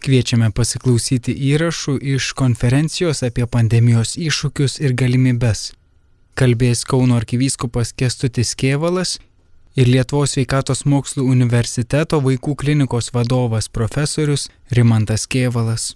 [0.00, 5.74] Kviečiame pasiklausyti įrašų iš konferencijos apie pandemijos iššūkius ir galimybes.
[6.40, 9.18] Kalbės Kauno arkivyskupas Kestutis Kievalas
[9.76, 15.90] ir Lietuvos sveikatos mokslų universiteto vaikų klinikos vadovas profesorius Rimantas Kievalas.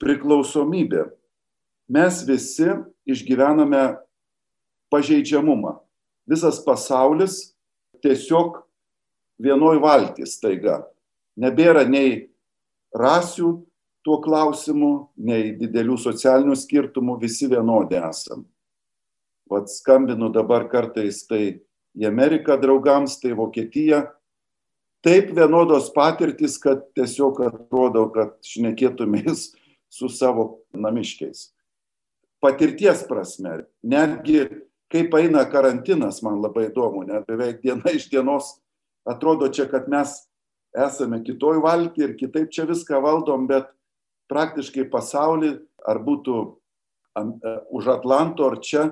[0.00, 1.04] Priklausomybė.
[1.92, 2.70] Mes visi
[3.04, 3.82] išgyvename
[4.88, 5.74] pažeidžiamumą.
[6.24, 7.52] Visas pasaulis
[8.00, 8.56] tiesiog
[9.36, 10.80] vienoj valtis taiga.
[11.36, 12.30] Nebėra nei
[12.96, 13.50] rasių
[14.06, 18.44] tuo klausimu, nei didelių socialinių skirtumų, visi vienodi esam.
[19.50, 21.58] Vat skambinu dabar kartais tai
[21.96, 24.04] į Ameriką draugams, tai Vokietija.
[25.06, 29.50] Taip vienodos patirtis, kad tiesiog atrodo, kad šnekėtumės
[29.96, 31.50] su savo namiškiais.
[32.42, 34.44] Patirties prasme, netgi
[34.92, 38.56] kaip eina karantinas, man labai įdomu, net beveik diena iš dienos
[39.06, 40.25] atrodo čia, kad mes
[40.76, 43.70] esame kitoj valty ir kitaip čia viską valdom, bet
[44.30, 48.90] praktiškai pasaulį, ar būtų e, už Atlanto ar čia,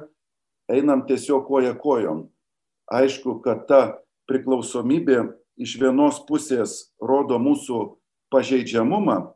[0.70, 2.26] einam tiesiog koja kojom.
[2.88, 3.82] Aišku, kad ta
[4.30, 7.96] priklausomybė iš vienos pusės rodo mūsų
[8.32, 9.34] pažeidžiamumą,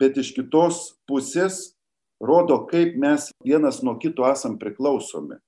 [0.00, 1.74] bet iš kitos pusės
[2.22, 5.38] rodo, kaip mes vienas nuo kito esam priklausomi.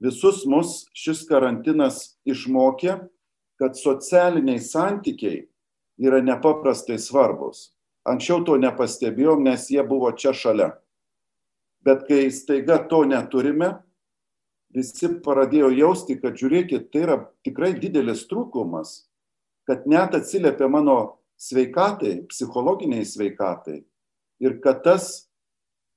[0.00, 2.96] Visus mus šis karantinas išmokė,
[3.60, 5.49] kad socialiniai santykiai
[6.00, 7.70] yra nepaprastai svarbus.
[8.08, 10.72] Anksčiau to nepastebėjom, nes jie buvo čia šalia.
[11.84, 13.74] Bet kai staiga to neturime,
[14.72, 19.10] visi pradėjo jausti, kad žiūrėkit, tai yra tikrai didelis trūkumas,
[19.68, 23.82] kad net atsiliepia mano sveikatai, psichologiniai sveikatai.
[24.40, 25.30] Ir kad tas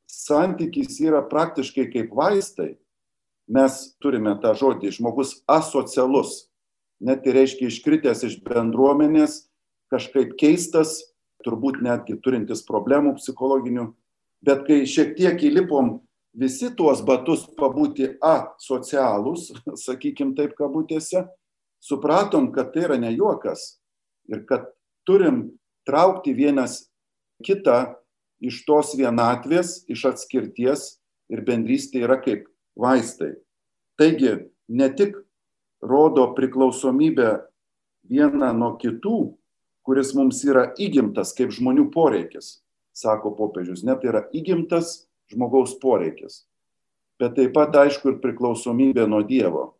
[0.07, 2.75] santykis yra praktiškai kaip vaistai.
[3.47, 6.47] Mes turime tą žodį, žmogus asocialus,
[7.03, 9.43] net tai reiškia iškritęs iš bendruomenės,
[9.93, 10.97] kažkaip keistas,
[11.45, 13.91] turbūt netgi turintis problemų psichologinių,
[14.43, 15.97] bet kai šiek tiek įlipom
[16.33, 19.51] visi tuos batus pabūti asocialūs,
[19.85, 21.27] sakykim taip kabutėse,
[21.83, 23.77] supratom, kad tai yra ne juokas
[24.31, 24.71] ir kad
[25.07, 25.51] turim
[25.87, 26.85] traukti vienas
[27.43, 27.95] kitą
[28.43, 30.97] iš tos vienatvės, iš atskirties
[31.31, 32.47] ir bendrystė yra kaip
[32.79, 33.33] vaistai.
[33.99, 35.15] Taigi, ne tik
[35.83, 37.43] rodo priklausomybę
[38.09, 39.35] vieną nuo kitų,
[39.83, 42.63] kuris mums yra įgimtas kaip žmonių poreikis,
[42.95, 46.43] sako popiežius, net yra įgimtas žmogaus poreikis.
[47.19, 49.73] Bet taip pat aišku ir priklausomybė nuo Dievo.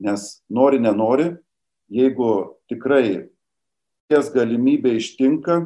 [0.00, 1.34] Nes nori, nenori,
[1.92, 3.28] jeigu tikrai
[4.10, 5.60] ties galimybė ištinka,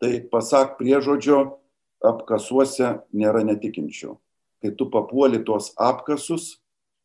[0.00, 1.60] tai pasak priežodžio,
[2.00, 4.16] apkasuose nėra netikinčių.
[4.60, 6.58] Kai tu papuoli tuos apkasus,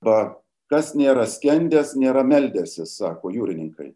[0.04, 0.40] ba,
[0.72, 3.94] kas nėra skendęs, nėra meldęsis, sako jūrininkai.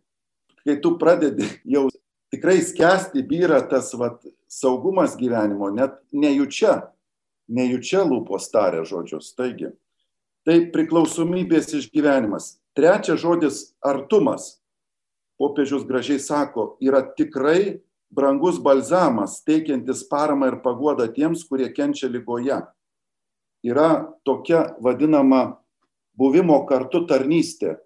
[0.69, 1.87] Kai tu pradedi jau
[2.29, 6.91] tikrai skęsti byra tas vat, saugumas gyvenimo, net nejučia,
[7.49, 9.31] nejučia lūpos tarė žodžius.
[9.33, 9.71] Taigi,
[10.45, 12.59] tai priklausomybės išgyvenimas.
[12.77, 14.61] Trečias žodis- artumas.
[15.41, 17.81] Popiežius gražiai sako, yra tikrai
[18.13, 22.61] brangus balzamas, teikiantis paramą ir paguodą tiems, kurie kenčia lygoje.
[23.65, 25.57] Yra tokia vadinama
[26.13, 27.79] buvimo kartu tarnystė.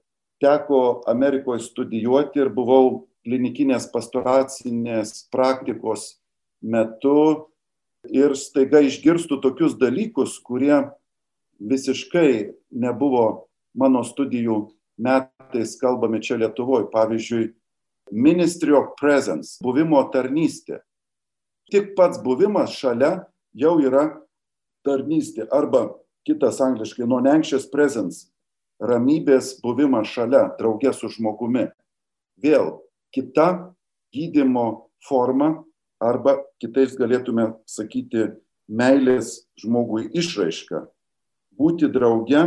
[0.44, 6.18] Teko Amerikoje studijuoti ir buvau klinikinės pastoracinės praktikos
[6.60, 7.48] metu
[8.12, 10.84] ir staiga išgirstu tokius dalykus, kurie
[11.64, 16.90] visiškai nebuvo mano studijų metais kalbami čia Lietuvoje.
[16.92, 17.54] Pavyzdžiui,
[18.12, 20.82] Ministry of Presence, buvimo tarnystė.
[21.72, 23.24] Tik pats buvimas šalia
[23.56, 24.10] jau yra
[24.86, 25.48] tarnystė.
[25.48, 25.88] Arba
[26.28, 28.33] kitas angliškai non-anxious presence,
[28.84, 31.70] ramybės buvimas šalia, draugė su žmogumi.
[32.44, 32.82] Vėl
[33.16, 33.74] kita
[34.14, 35.64] gydimo forma
[36.04, 38.34] arba kitais galėtume sakyti
[38.68, 40.84] meilės žmogui išraiška.
[41.56, 42.44] Būti drauge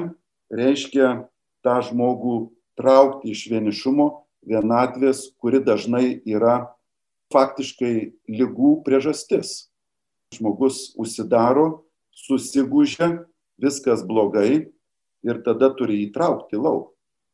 [0.53, 1.27] reiškia
[1.65, 2.37] tą žmogų
[2.77, 4.09] traukti iš vienišumo,
[4.47, 6.69] vienatvės, kuri dažnai yra
[7.33, 9.71] faktiškai lygų priežastis.
[10.35, 11.87] Žmogus užsidaro,
[12.27, 13.25] susigūžia,
[13.63, 14.76] viskas blogai
[15.27, 16.93] ir tada turi įtraukti lauk.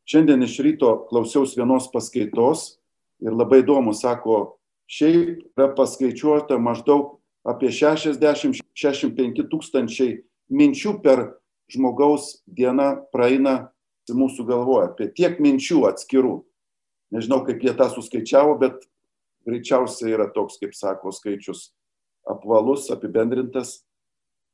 [0.08, 2.78] Šiandien iš ryto klausiausi vienos paskaitos
[3.22, 4.58] ir labai įdomu, sako,
[4.90, 10.22] šiaip yra paskaičiuota maždaug apie 60-65 tūkstančiai
[10.52, 11.28] minčių per
[11.70, 13.72] žmogaus dieną praeina
[14.12, 16.40] mūsų galvoje, apie tiek minčių atskirų.
[17.14, 18.82] Nežinau, kaip jie tą suskaičiavo, bet
[19.46, 21.70] greičiausiai yra toks, kaip sako, skaičius
[22.28, 23.82] apvalus, apibendrintas.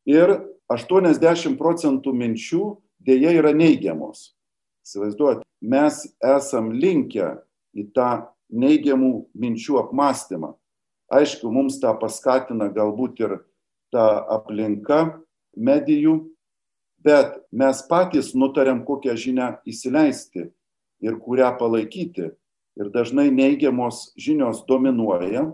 [0.08, 0.37] Ir
[0.73, 2.62] 80 procentų minčių
[3.04, 4.32] dėja yra neigiamos.
[4.86, 7.34] Įsivaizduojate, mes esam linkę
[7.76, 10.54] į tą neigiamų minčių apmąstymą.
[11.12, 13.36] Aišku, mums tą paskatina galbūt ir
[13.92, 15.20] ta aplinka
[15.56, 16.18] medijų,
[17.04, 20.48] bet mes patys nutarėm, kokią žinią įsileisti
[21.04, 22.32] ir kurią palaikyti.
[22.78, 25.48] Ir dažnai neigiamos žinios dominuoja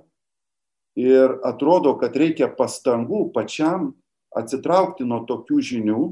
[0.99, 3.95] ir atrodo, kad reikia pastangų pačiam
[4.37, 6.03] atsitraukti nuo tokių žinių,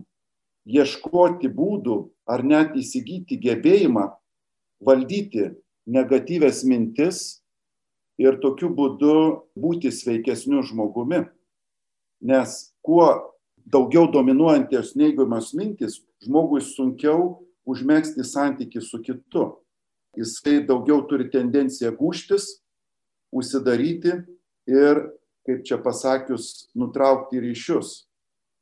[0.67, 1.97] ieškoti būdų
[2.31, 4.09] ar net įsigyti gebėjimą
[4.82, 5.53] valdyti
[5.87, 7.43] negatyves mintis
[8.20, 9.14] ir tokiu būdu
[9.59, 11.25] būti sveikesniu žmogumi.
[12.23, 13.35] Nes kuo
[13.67, 19.49] daugiau dominuojantis neigiamas mintis, žmogui sunkiau užmėgsti santyki su kitu.
[20.19, 22.61] Jisai daugiau turi tendenciją gūštis,
[23.32, 24.19] užsidaryti
[24.69, 25.00] ir,
[25.47, 28.05] kaip čia pasakius, nutraukti ryšius.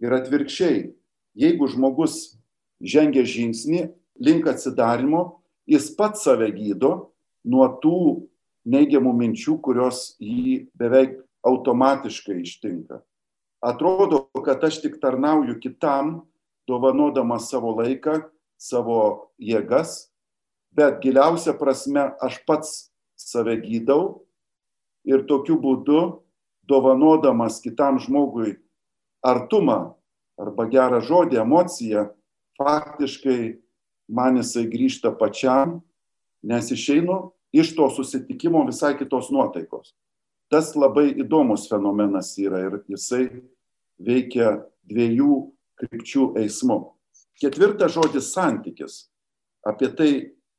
[0.01, 0.93] Ir atvirkščiai,
[1.39, 2.37] jeigu žmogus
[2.81, 3.89] žengia žingsnį
[4.21, 7.13] link atsidarimo, jis pats save gydo
[7.45, 8.01] nuo tų
[8.71, 13.01] neigiamų minčių, kurios jį beveik automatiškai ištinka.
[13.61, 16.23] Atrodo, kad aš tik tarnauju kitam,
[16.69, 18.21] dovanodamas savo laiką,
[18.61, 20.11] savo jėgas,
[20.77, 22.91] bet giliausia prasme aš pats
[23.21, 24.27] save gydau
[25.09, 26.23] ir tokiu būdu,
[26.69, 28.55] dovanodamas kitam žmogui
[29.25, 29.97] artumą
[30.41, 32.09] arba gerą žodį, emociją,
[32.61, 33.59] faktiškai
[34.11, 35.79] man jisai grįžta pačiam,
[36.43, 39.95] nes išeinu iš to susitikimo visai kitos nuotaikos.
[40.51, 43.29] Tas labai įdomus fenomenas yra ir jisai
[44.01, 44.59] veikia
[44.91, 45.37] dviejų
[45.79, 46.83] krypčių eismu.
[47.41, 49.07] Ketvirtas žodis santykis.
[49.65, 50.11] Apie tai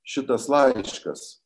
[0.07, 1.41] šitas laiškas.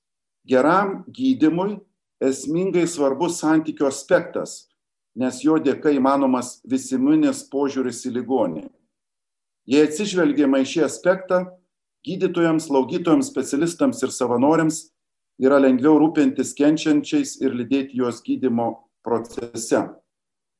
[0.45, 1.79] Geram gydimui
[2.23, 4.67] esmingai svarbus santykių aspektas,
[5.15, 8.65] nes jo dėka įmanomas visiminis požiūris į ligonį.
[9.65, 11.45] Jei atsižvelgiama į šį aspektą,
[12.05, 14.81] gydytojams, slaugytojams, specialistams ir savanoriams
[15.41, 18.69] yra lengviau rūpintis kenčiančiais ir lydėti juos gydimo
[19.05, 19.81] procese.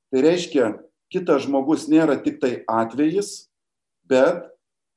[0.10, 0.72] Tai reiškia,
[1.14, 3.50] kitas žmogus nėra tik tai atvejis,
[4.10, 4.48] bet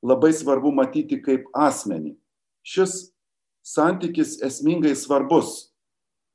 [0.05, 2.15] labai svarbu matyti kaip asmenį.
[2.65, 3.11] Šis
[3.65, 5.69] santykis esmingai svarbus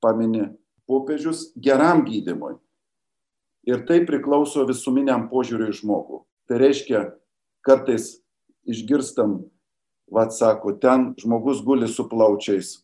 [0.05, 0.51] pamini
[0.89, 2.59] popiežius, geram gydimui.
[3.69, 6.23] Ir tai priklauso visuminiam požiūriui žmogų.
[6.49, 7.07] Tai reiškia,
[7.65, 8.19] kartais
[8.69, 9.39] išgirstam,
[10.13, 12.83] vad sako, ten žmogus guli su plaučiais,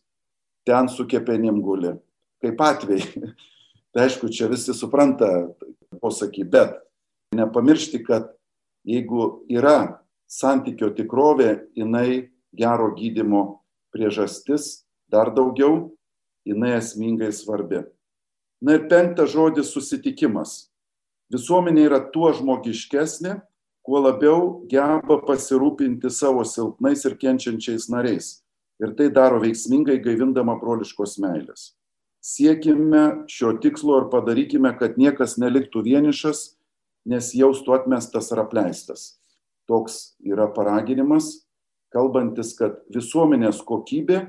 [0.65, 1.93] ten su kepenim guli.
[2.41, 3.31] Kaip atvejai.
[3.91, 5.27] Tai aišku, čia visi supranta
[5.99, 6.77] posakį, bet
[7.35, 8.29] nepamiršti, kad
[8.87, 9.99] jeigu yra
[10.31, 13.59] santykio tikrovė, jinai gero gydimo
[13.91, 15.91] priežastis dar daugiau
[16.47, 17.83] jinai esmingai svarbi.
[18.61, 20.70] Na ir penktas žodis- susitikimas.
[21.31, 23.37] Visuomenė yra tuo žmogiškesnė,
[23.87, 28.41] kuo labiau geba pasirūpinti savo silpnais ir kenčiančiais nariais.
[28.81, 31.71] Ir tai daro veiksmingai gaivindama broliškos meilės.
[32.21, 36.43] Siekime šio tikslo ir padarykime, kad niekas neliktų vienišas,
[37.07, 39.21] nes jaustų atmestas ar apleistas.
[39.69, 41.47] Toks yra paraginimas,
[41.93, 44.25] kalbantis, kad visuomenės kokybė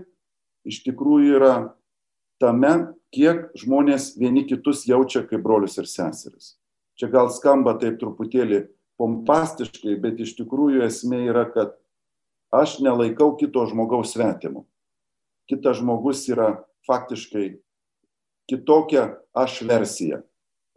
[0.68, 1.54] iš tikrųjų yra
[2.40, 6.54] tame, kiek žmonės vieni kitus jaučia kaip brolius ir seseris.
[7.02, 8.60] Čia gal skamba taip truputėlį
[9.00, 11.72] pompastiškai, bet iš tikrųjų esmė yra, kad
[12.54, 14.62] aš nelaikau kito žmogaus svetimu.
[15.50, 17.56] Kitas žmogus yra faktiškai
[18.46, 20.20] kitokia aš versija.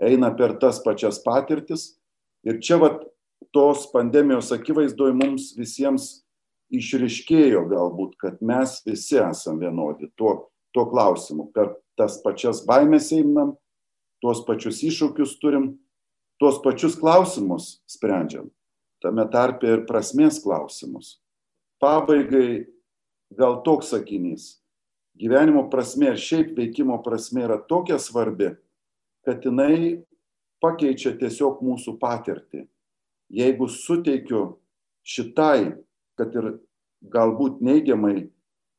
[0.01, 1.94] Eina per tas pačias patirtis.
[2.41, 3.05] Ir čia vat
[3.53, 6.25] tos pandemijos akivaizdoje mums visiems
[6.74, 10.10] išriškėjo galbūt, kad mes visi esame vienodi.
[10.17, 11.48] Tuo tuo klausimu.
[11.55, 13.55] Per tas pačias baimės einam,
[14.20, 15.72] tuos pačius iššūkius turim,
[16.39, 18.50] tuos pačius klausimus sprendžiam.
[19.04, 21.20] Tame tarpe ir prasmės klausimus.
[21.82, 22.65] Pabaigai
[23.36, 24.56] gal toks sakinys.
[25.15, 28.50] Gyvenimo prasme ir šiaip veikimo prasme yra tokia svarbi,
[29.24, 30.04] kad jinai
[30.63, 32.65] pakeičia tiesiog mūsų patirtį.
[33.32, 34.58] Jeigu suteikiu
[35.06, 35.75] šitai,
[36.20, 36.58] kad ir
[37.12, 38.27] galbūt neigiamai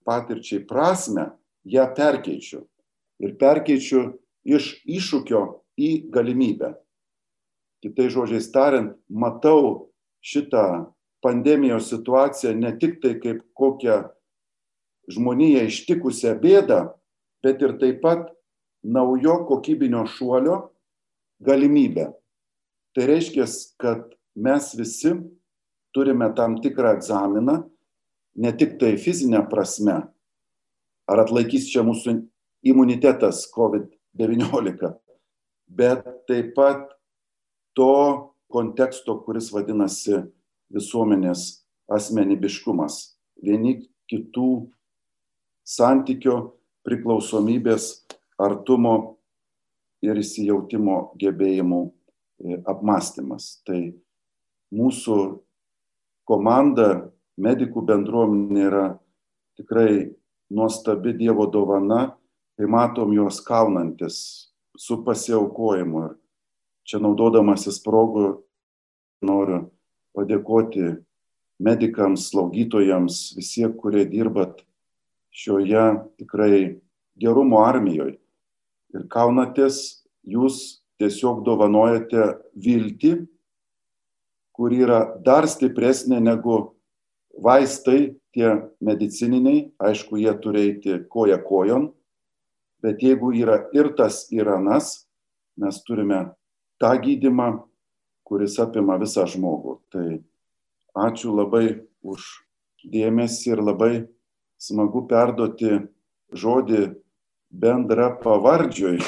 [0.07, 1.31] patirčiai prasme,
[1.67, 2.63] ją perkeičiu.
[3.23, 4.03] Ir perkeičiu
[4.47, 5.43] iš iššūkio
[5.81, 6.75] į galimybę.
[7.85, 9.93] Kitai žodžiais tariant, matau
[10.25, 10.87] šitą
[11.23, 13.99] pandemijos situaciją ne tik tai kaip kokią
[15.13, 16.81] žmoniją ištikusią bėdą,
[17.45, 18.27] bet ir taip pat
[18.83, 20.59] naujo kokybinio šuolio
[21.47, 22.11] galimybę.
[22.97, 23.47] Tai reiškia,
[23.79, 25.13] kad mes visi
[25.95, 27.61] turime tam tikrą egzaminą,
[28.37, 30.01] ne tik tai fizinę prasme,
[31.09, 32.19] ar atlaikys čia mūsų
[32.67, 34.93] imunitetas COVID-19,
[35.69, 36.96] bet taip pat
[37.77, 40.25] to konteksto, kuris vadinasi
[40.73, 43.79] visuomenės asmenibiškumas, vieni
[44.11, 44.51] kitų
[45.67, 46.57] santykio,
[46.87, 48.07] priklausomybės,
[48.39, 49.19] artumo
[50.05, 53.61] ir įsijautimo gebėjimų e, apmąstymas.
[53.67, 53.81] Tai
[54.75, 55.17] mūsų
[56.29, 58.87] komanda, medikų bendruomenė yra
[59.59, 60.13] tikrai
[60.53, 62.17] nuostabi Dievo dovana,
[62.57, 64.19] kai matom juos kaunantis
[64.79, 66.05] su pasiaukojimu.
[66.07, 66.15] Ir
[66.87, 68.29] čia naudodamasis progų
[69.27, 69.67] noriu
[70.17, 70.97] padėkoti
[71.63, 74.63] medikams, slaugytojams, visie, kurie dirbat
[75.37, 75.87] šioje
[76.21, 76.79] tikrai
[77.21, 78.19] gerumo armijoje.
[78.95, 83.27] Ir kaunatės, jūs tiesiog dovanojate viltį,
[84.57, 86.77] kur yra dar stipresnė negu
[87.37, 91.91] vaistai, tie medicininiai, aišku, jie turi eiti koja kojon,
[92.85, 95.07] bet jeigu yra ir tas, ir anas,
[95.57, 96.36] mes turime
[96.81, 97.51] tą gydimą,
[98.27, 99.79] kuris apima visą žmogų.
[99.93, 100.07] Tai
[101.07, 102.27] ačiū labai už
[102.87, 103.93] dėmesį ir labai
[104.61, 105.83] smagu perduoti
[106.33, 106.83] žodį
[107.51, 108.99] bendra pavardžioj,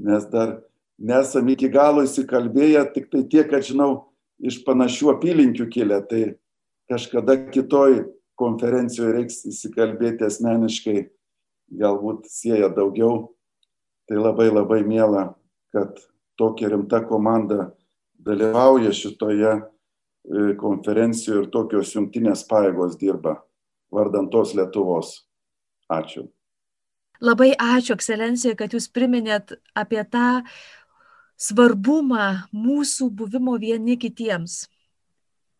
[0.00, 0.60] nes dar
[0.98, 6.22] nesam iki galo įsikalbėję, tik tai tiek, kad žinau, iš panašių apylinkių kilę, tai
[6.90, 8.04] kažkada kitoj
[8.40, 11.08] konferencijoje reiks įsikalbėti asmeniškai,
[11.80, 13.30] galbūt sieja daugiau.
[14.10, 15.28] Tai labai labai mėla,
[15.70, 16.00] kad
[16.40, 17.68] tokia rimta komanda
[18.24, 19.58] dalyvauja šitoje
[20.28, 23.38] E, konferencijų ir tokios jungtinės paėgos dirba
[23.90, 25.14] vardantos Lietuvos.
[25.90, 26.26] Ačiū.
[27.20, 30.42] Labai ačiū, ekscelencija, kad jūs priminėt apie tą
[31.40, 34.66] svarbumą mūsų buvimo vieni kitiems.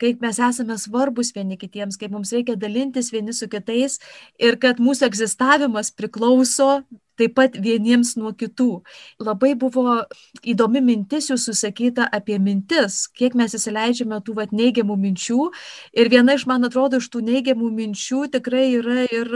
[0.00, 3.98] Kaip mes esame svarbus vieni kitiems, kaip mums reikia dalintis vieni su kitais
[4.40, 6.82] ir kad mūsų egzistavimas priklauso
[7.18, 8.82] taip pat vieniems nuo kitų.
[9.22, 10.04] Labai buvo
[10.42, 15.50] įdomi mintis jūsų sakyta apie mintis, kiek mes įsileidžiame tų vat, neigiamų minčių.
[15.96, 19.34] Ir viena iš, man atrodo, iš tų neigiamų minčių tikrai yra ir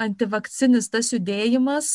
[0.00, 1.90] antivakcinis tas judėjimas.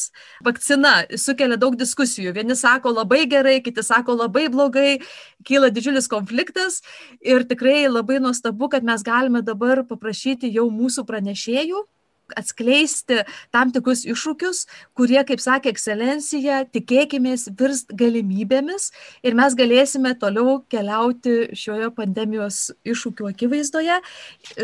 [0.45, 2.35] Vakcina sukelia daug diskusijų.
[2.37, 4.99] Vieni sako labai gerai, kiti sako labai blogai,
[5.47, 6.81] kyla didžiulis konfliktas
[7.25, 11.85] ir tikrai labai nuostabu, kad mes galime dabar paprašyti jau mūsų pranešėjų
[12.33, 13.21] atskleisti
[13.53, 14.65] tam tikrus iššūkius,
[14.97, 18.89] kurie, kaip sakė ekscelencija, tikėkimės virs galimybėmis
[19.25, 23.99] ir mes galėsime toliau keliauti šioje pandemijos iššūkių akivaizdoje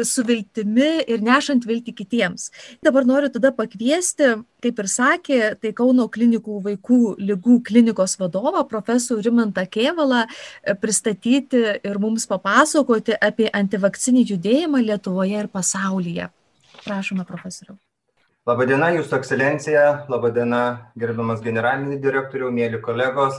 [0.08, 2.50] su viltimi ir nešant viltį kitiems.
[2.86, 9.30] Dabar noriu tada pakviesti, kaip ir sakė, tai Kauno klinikų vaikų lygų klinikos vadovą, profesorių
[9.30, 10.25] Rimantą Kievalą,
[10.82, 16.30] pristatyti ir mums papasakoti apie antivakcinį judėjimą Lietuvoje ir pasaulyje.
[16.82, 17.78] Prašome, profesoriau.
[18.50, 23.36] Labadiena, Jūsų ekscelencija, labadiena, gerbiamas generalinis direktoriau, mėly kolegos.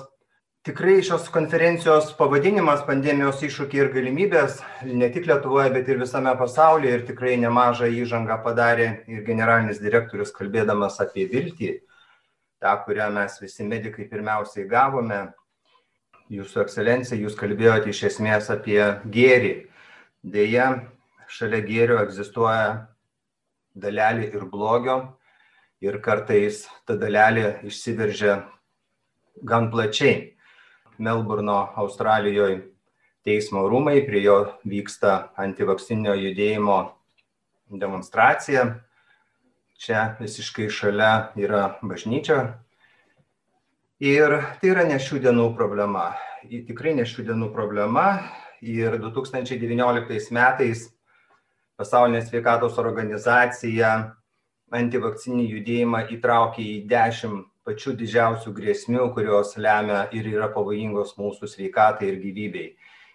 [0.62, 6.92] Tikrai šios konferencijos pavadinimas pandemijos iššūkiai ir galimybės ne tik Lietuvoje, bet ir visame pasaulyje
[6.94, 11.72] ir tikrai nemažą įžangą padarė ir generalinis direktorius kalbėdamas apie viltį,
[12.62, 15.24] tą, kurią mes visi medikai pirmiausiai gavome.
[16.30, 19.52] Jūsų ekscelencija, jūs kalbėjote iš esmės apie gėrį.
[20.22, 20.70] Deja,
[21.26, 22.91] šalia gėrio egzistuoja
[23.74, 24.96] dalelė ir blogio
[25.82, 28.42] ir kartais ta dalelė išsiveržia
[29.42, 30.32] gan plačiai.
[31.02, 32.60] Melburno, Australijoje
[33.26, 34.36] teismo rūmai, prie jo
[34.68, 36.78] vyksta antivakcinio judėjimo
[37.80, 38.66] demonstracija.
[39.82, 42.60] Čia visiškai šalia yra bažnyčia.
[44.02, 46.12] Ir tai yra ne šių dienų problema.
[46.46, 48.22] Tikrai ne šių dienų problema.
[48.62, 50.91] Ir 2019 metais
[51.80, 53.92] Pasaulinė sveikatos organizacija
[54.72, 62.08] antivakcinį judėjimą įtraukė į dešimt pačių didžiausių grėsmių, kurios lemia ir yra pavojingos mūsų sveikatai
[62.10, 62.72] ir gyvybei.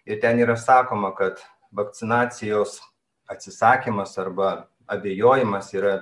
[0.08, 1.42] Ir ten yra sakoma, kad
[1.76, 2.78] vakcinacijos
[3.28, 5.98] atsisakymas arba abejojimas yra,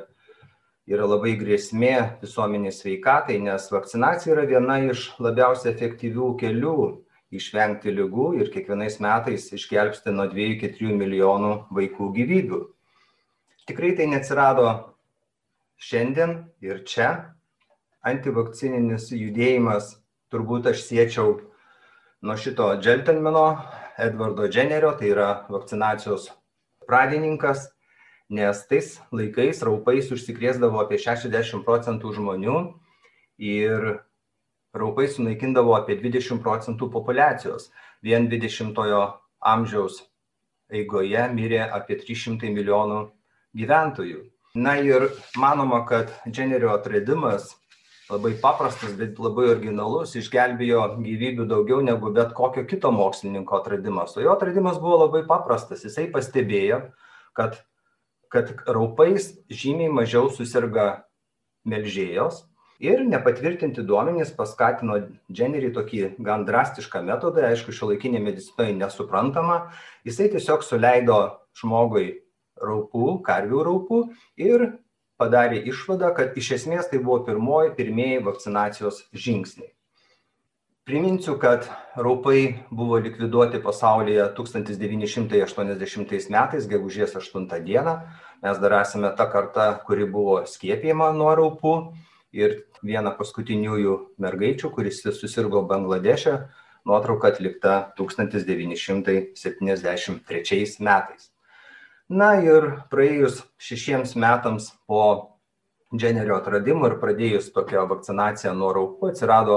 [0.86, 6.78] yra labai grėsmė visuomenės sveikatai, nes vakcinacija yra viena iš labiausiai efektyvių kelių
[7.34, 12.62] išvengti lygų ir kiekvienais metais išgelbsti nuo 2 iki 3 milijonų vaikų gyvybių.
[13.66, 14.68] Tikrai tai neatsirado
[15.82, 17.10] šiandien ir čia.
[18.06, 19.96] Antivakcininis judėjimas
[20.30, 21.40] turbūt aš siečiau
[22.22, 23.48] nuo šito džentelmeno
[23.98, 26.30] Edvardo Dženerio, tai yra vakcinacijos
[26.86, 27.72] pradininkas,
[28.30, 32.58] nes tais laikais raupais užsikrėsdavo apie 60 procentų žmonių
[33.42, 33.88] ir
[34.76, 37.70] raupai sunaikindavo apie 20 procentų populiacijos.
[38.06, 39.02] Vien 20-ojo
[39.40, 40.04] amžiaus
[40.74, 43.02] eigoje mirė apie 300 milijonų
[43.58, 44.24] gyventojų.
[44.56, 47.52] Na ir manoma, kad Dženerio atradimas
[48.10, 54.16] labai paprastas, bet labai originalus, išgelbėjo gyvybių daugiau negu bet kokio kito mokslininko atradimas.
[54.16, 55.84] O jo atradimas buvo labai paprastas.
[55.88, 56.82] Jisai pastebėjo,
[57.38, 57.58] kad,
[58.32, 61.06] kad raupais žymiai mažiau susirga
[61.66, 62.46] melžėjos,
[62.84, 64.98] Ir nepatvirtinti duomenys paskatino
[65.32, 69.70] Jennerį tokį gan drastišką metodą, aišku, šio laikinė medicinoje nesuprantama.
[70.04, 71.20] Jisai tiesiog suleido
[71.56, 72.10] žmogui
[72.60, 74.00] raupų, karvių raupų
[74.44, 74.66] ir
[75.16, 79.72] padarė išvadą, kad iš esmės tai buvo pirmoji, pirmieji vakcinacijos žingsniai.
[80.86, 81.66] Priminsiu, kad
[81.98, 87.96] raupai buvo likviduoti pasaulyje 1980 metais, gegužės 8 dieną.
[88.44, 91.74] Mes dar esame ta karta, kuri buvo skiepijama nuo raupų
[92.36, 96.34] ir viena paskutiniųjų mergaičių, kuris susirgo Bangladeše,
[96.86, 101.32] nuotrauka atlikta 1973 metais.
[102.10, 105.32] Na ir praėjus šešiems metams po
[105.96, 109.56] Dženerio atradimo ir pradėjus tokią vakcinaciją nuo raupų atsirado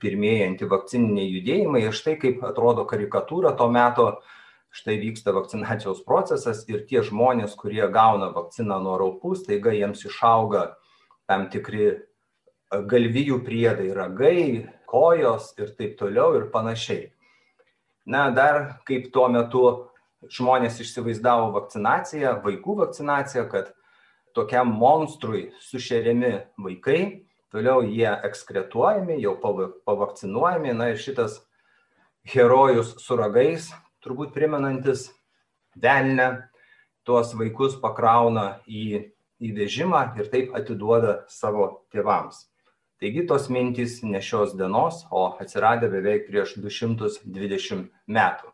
[0.00, 4.06] pirmieji antivakcininiai judėjimai ir štai kaip atrodo karikatūra to meto,
[4.74, 10.62] štai vyksta vakcinacijos procesas ir tie žmonės, kurie gauna vakciną nuo raupų, staiga jiems išauga
[11.30, 11.92] tam tikri
[12.70, 17.10] galvijų priedai, ragai, kojos ir taip toliau ir panašiai.
[18.06, 19.64] Na, dar kaip tuo metu
[20.32, 23.72] žmonės įsivaizdavo vakcinaciją, vaikų vakcinaciją, kad
[24.36, 27.00] tokiam monstrui sušeriami vaikai,
[27.54, 29.36] toliau jie ekskretuojami, jau
[29.86, 31.38] pavakcinuojami, na ir šitas
[32.28, 33.70] herojus su ragais,
[34.04, 35.10] turbūt primenantis
[35.80, 36.48] velnę,
[37.04, 39.13] tuos vaikus pakrauna į
[39.44, 42.46] į vežimą ir taip atiduoda savo tėvams.
[43.02, 48.52] Taigi tos mintys ne šios dienos, o atsiradę beveik prieš 220 metų.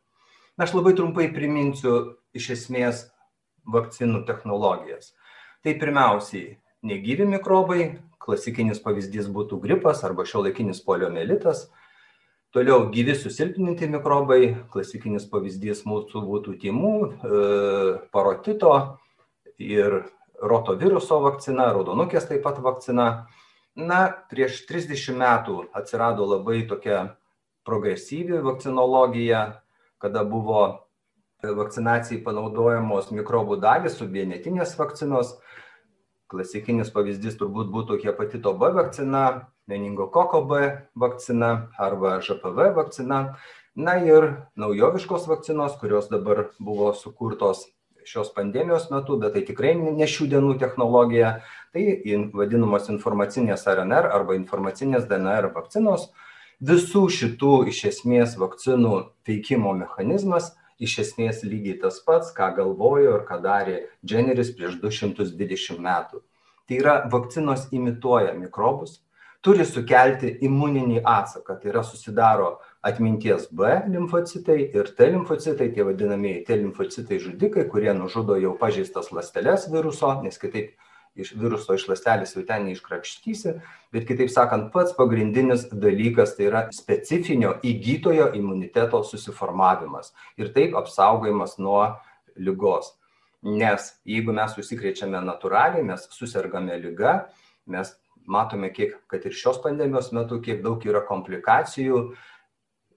[0.57, 3.05] Na, aš labai trumpai priminsiu iš esmės
[3.71, 5.13] vakcinų technologijas.
[5.63, 7.85] Tai pirmiausiai negyvi mikrobai,
[8.21, 11.69] klasikinis pavyzdys būtų gripas arba šiuolaikinis poliomelitas.
[12.51, 17.43] Toliau gyvi susilpninti mikrobai, klasikinis pavyzdys mūsų būtų timų, e,
[18.11, 18.73] parotito
[19.61, 20.01] ir
[20.41, 23.07] rotaviruso vakcina, raudonukės taip pat vakcina.
[23.79, 24.01] Na,
[24.33, 27.15] prieš 30 metų atsirado labai tokia
[27.65, 29.61] progresyvi vakcinologija,
[30.03, 30.63] kada buvo
[31.45, 35.37] vakcinacijai panaudojamos mikrobų dalys su vienetinės vakcinos.
[36.31, 40.61] Klasikinis pavyzdys turbūt būtų hepatito B vakcina, meningokoko B
[40.95, 43.21] vakcina arba ŽPV vakcina.
[43.75, 44.27] Na ir
[44.59, 47.65] naujoviškos vakcinos, kurios dabar buvo sukurtos
[48.09, 51.41] šios pandemijos metu, bet tai tikrai ne šių dienų technologija,
[51.75, 51.85] tai
[52.37, 56.09] vadinamos informacinės RNR arba informacinės DNR vakcinos.
[56.61, 58.97] Visų šitų iš esmės vakcinų
[59.29, 65.81] veikimo mechanizmas iš esmės lygiai tas pats, ką galvojo ir ką darė Jenneris prieš 220
[65.85, 66.25] metų.
[66.69, 69.01] Tai yra vakcinos imituoja mikrobus,
[69.45, 76.45] turi sukelti imuninį atsaką, tai yra susidaro atminties B limfocitai ir T limfocitai, tie vadinamieji
[76.47, 80.73] T limfocitai žudikai, kurie nužudo jau pažeistas ląsteles viruso, nes kitaip
[81.21, 83.57] iš viruso iš ląstelės jau ten neiškrakštysi,
[83.93, 91.59] bet kitaip sakant, pats pagrindinis dalykas tai yra specifinio įgytojo imuniteto susiformavimas ir taip apsaugojimas
[91.59, 91.83] nuo
[92.39, 92.95] lygos.
[93.43, 97.25] Nes jeigu mes užsikrečiame natūraliai, mes susirgame lyga,
[97.67, 97.93] mes
[98.31, 102.11] matome, kiek, kad ir šios pandemijos metu, kiek daug yra komplikacijų,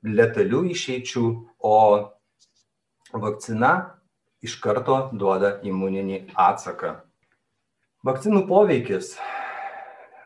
[0.04, 1.26] letalių išeičių,
[1.64, 1.78] o
[3.14, 3.74] vakcina
[4.44, 6.98] iš karto duoda imuninį atsaką.
[8.04, 9.14] Vakcinų poveikis,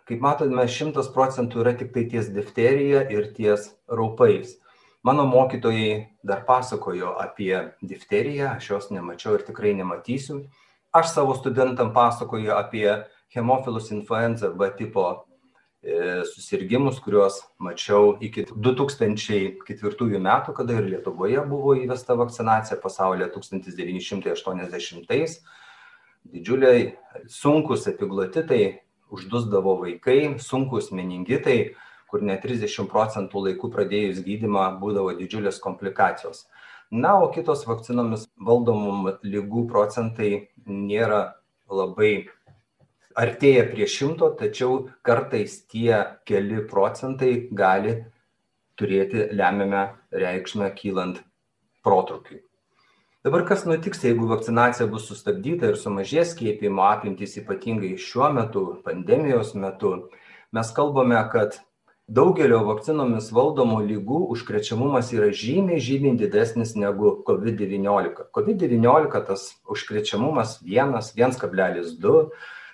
[0.09, 4.55] kaip matome, 100 procentų yra tik tai ties difterija ir ties raupais.
[5.05, 7.53] Mano mokytojai dar pasakojo apie
[7.85, 10.47] difteriją, aš jos nemačiau ir tikrai nematysiu.
[10.91, 12.89] Aš savo studentam pasakoju apie
[13.35, 15.26] hemofilus influenza B tipo
[15.87, 25.37] E, susirgymus, kuriuos mačiau iki 2004 metų, kada ir Lietuvoje buvo įvesta vakcinacija, pasaulyje 1980-ais.
[26.27, 26.91] Didžiuliai
[27.31, 28.83] sunkus epiglotitai
[29.15, 31.71] uždusdavo vaikai, sunkus meningitai,
[32.11, 36.51] kur net 30 procentų laikų pradėjus gydimą būdavo didžiulės komplikacijos.
[36.91, 41.39] Na, o kitos vakcinomis valdomų lygų procentai nėra
[41.71, 42.27] labai
[43.17, 47.95] artėja prie šimto, tačiau kartais tie keli procentai gali
[48.77, 51.23] turėti lemiamą reikšmę kylant
[51.85, 52.43] protrukiui.
[53.25, 59.55] Dabar kas nutiks, jeigu vakcinacija bus sustabdyta ir sumažės skiepimo apimtys ypatingai šiuo metu, pandemijos
[59.57, 59.95] metu,
[60.55, 61.57] mes kalbame, kad
[62.07, 68.29] daugelio vakcinomis valdomų lygų užkrečiamumas yra žymiai, žymiai didesnis negu COVID-19.
[68.37, 72.21] COVID-19 tas užkrečiamumas 1, 1,2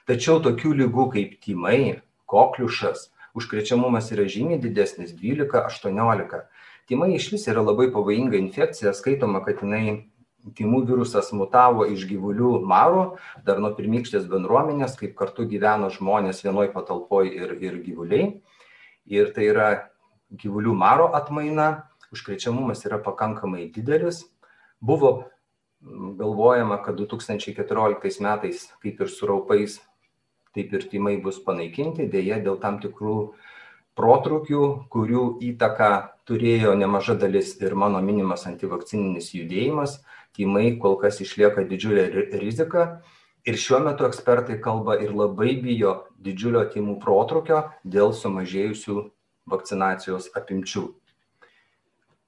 [0.03, 3.07] Tačiau tokių lygų kaip tymai, kokliušas,
[3.39, 6.43] užkrečiamumas yra žymiai didesnis- 12-18.
[6.89, 10.09] Tymai iš vis yra labai pavojinga infekcija, skaitoma, kad jinai
[10.51, 16.73] tymų virusas mutavo iš gyvulių maro, dar nuo pirmykštės bendruomenės, kaip kartu gyveno žmonės vienoj
[16.73, 18.41] patalpoj ir, ir gyvuliai.
[19.07, 19.69] Ir tai yra
[20.35, 24.25] gyvulių maro atmaina, užkrečiamumas yra pakankamai didelis.
[24.81, 25.29] Buvo
[26.19, 29.79] galvojama, kad 2014 metais, kaip ir su raupais,
[30.53, 33.17] taip ir tymai bus panaikinti, dėja dėl tam tikrų
[33.97, 34.63] protrukių,
[34.93, 35.91] kurių įtaką
[36.27, 39.99] turėjo nemaža dalis ir mano minimas antivakcininis judėjimas,
[40.37, 42.07] tymai kol kas išlieka didžiulė
[42.41, 43.03] rizika.
[43.43, 49.01] Ir šiuo metu ekspertai kalba ir labai bijo didžiulio tymų protrukio dėl sumažėjusių
[49.51, 50.85] vakcinacijos apimčių.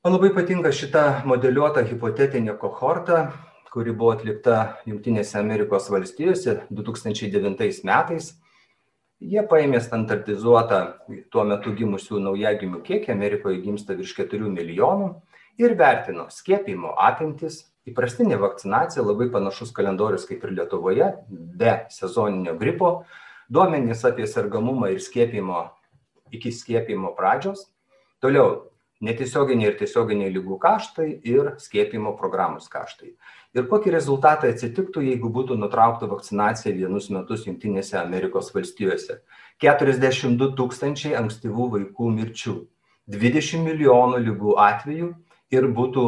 [0.03, 3.31] Man labai patinka šita modeliuota hipotetinė kohorta,
[3.75, 8.29] kuri buvo atlikta Junktinėse Amerikos valstijose 2009 metais.
[9.19, 10.79] Jie paėmė standartizuotą
[11.31, 15.09] tuo metu gimusių naujagimių kiekį, Amerikoje gimsta virš 4 milijonų
[15.59, 17.65] ir vertino skiepimo apimtis.
[17.85, 22.93] Įprastinė vakcinacija labai panašus kalendorius kaip ir Lietuvoje, be sezoninio gripo,
[23.51, 25.67] duomenys apie sergamumą ir skiepimo
[26.33, 27.67] iki skiepimo pradžios.
[28.23, 28.71] Toliau
[29.03, 33.13] netiesioginiai ir tiesioginiai lygų kaštai ir skiepimo programos kaštai.
[33.55, 39.21] Ir kokį rezultatą atsitiktų, jeigu būtų nutraukta vakcinacija vienus metus Junktinėse Amerikos valstijose.
[39.63, 42.55] 42 tūkstančiai ankstyvų vaikų mirčių,
[43.15, 45.11] 20 milijonų lygų atvejų
[45.55, 46.05] ir būtų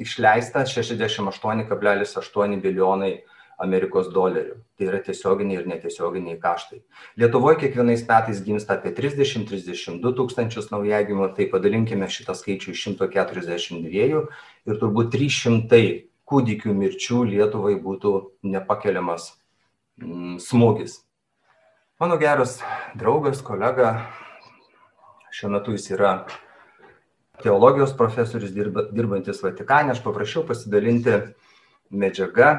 [0.00, 3.12] išleista 68,8 milijonai
[3.58, 4.56] Amerikos dolerių.
[4.78, 6.78] Tai yra tiesioginiai ir netiesioginiai kaštai.
[7.18, 14.22] Lietuvoje kiekvienais metais gimsta apie 30-32 tūkstančius naujagimių, tai padalinkime šitą skaičių iš 142
[14.70, 15.82] ir turbūt 300
[16.28, 18.14] kūdikių mirčių Lietuvai būtų
[18.44, 19.30] nepakeliamas
[20.00, 21.00] mm, smūgis.
[21.98, 22.58] Mano geras
[22.98, 23.94] draugas, kolega,
[25.34, 26.12] šiuo metu jis yra
[27.42, 31.16] teologijos profesorius dirba, dirbantis Vatikane, aš paprašiau pasidalinti
[31.90, 32.52] medžiagą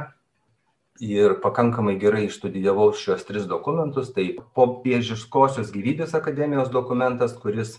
[1.00, 4.12] ir pakankamai gerai išstudijavau šios tris dokumentus.
[4.16, 4.26] Tai
[4.58, 7.78] popiežiškosios gyvybės akademijos dokumentas, kuris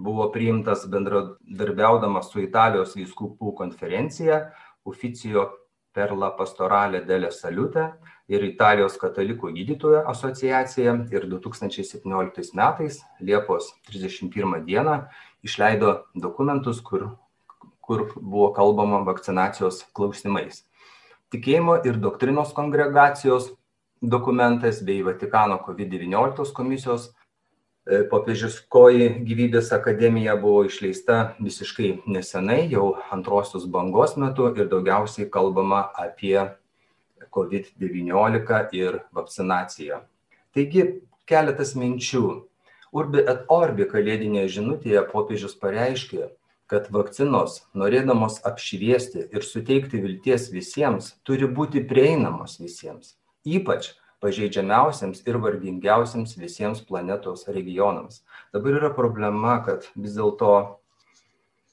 [0.00, 4.46] buvo priimtas bendradarbiaudamas su Italijos vyskupų konferencija,
[4.90, 5.46] Oficijo
[5.94, 7.86] per la pastoralė dėlė salute
[8.30, 14.96] ir Italijos katalikų gydytojų asociacija ir 2017 metais, Liepos 31 dieną,
[15.42, 17.08] išleido dokumentus, kur,
[17.82, 20.64] kur buvo kalbama vakcinacijos klausimais.
[21.30, 23.52] Tikėjimo ir doktrinos kongregacijos
[24.00, 27.10] dokumentas bei Vatikano COVID-19 komisijos
[28.10, 36.36] popiežiškoji gyvybės akademija buvo išleista visiškai nesenai, jau antrosios bangos metu ir daugiausiai kalbama apie
[37.34, 40.02] COVID-19 ir vakcinaciją.
[40.54, 40.86] Taigi
[41.30, 42.24] keletas minčių.
[42.90, 46.24] Urbi et orbi kalėdinėje žinutėje popiežius pareiškė,
[46.70, 53.14] kad vakcinos, norėdamos apšviesti ir suteikti vilties visiems, turi būti prieinamos visiems,
[53.46, 58.22] ypač pažeidžiamiausiams ir vargingiausiams visiems planetos regionams.
[58.54, 60.54] Dabar yra problema, kad vis dėlto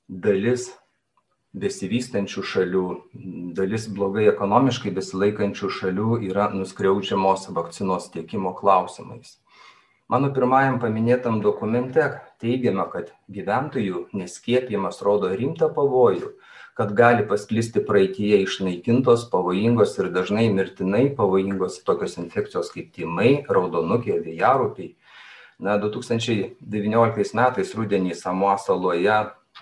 [0.08, 0.70] dalis
[1.58, 2.86] besivystančių šalių,
[3.58, 9.38] dalis blogai ekonomiškai besilaikančių šalių yra nuskriaudžiamos vakcinos tiekimo klausimais
[10.12, 12.08] mano pirmajam paminėtam dokumente
[12.42, 16.36] teigiama kad gyventojų neskiepijimas rodo rimtą pavojų
[16.78, 24.20] kad gali pasklisti praeityje išnaikintos pavojingos ir dažnai mirtinai pavojingos tokios infekcijos kaip tymai raudonukė
[24.22, 24.92] vėjaraupiai.
[25.58, 29.18] Na du tūkstančiai devynioliktais metais rudenį samoa saloje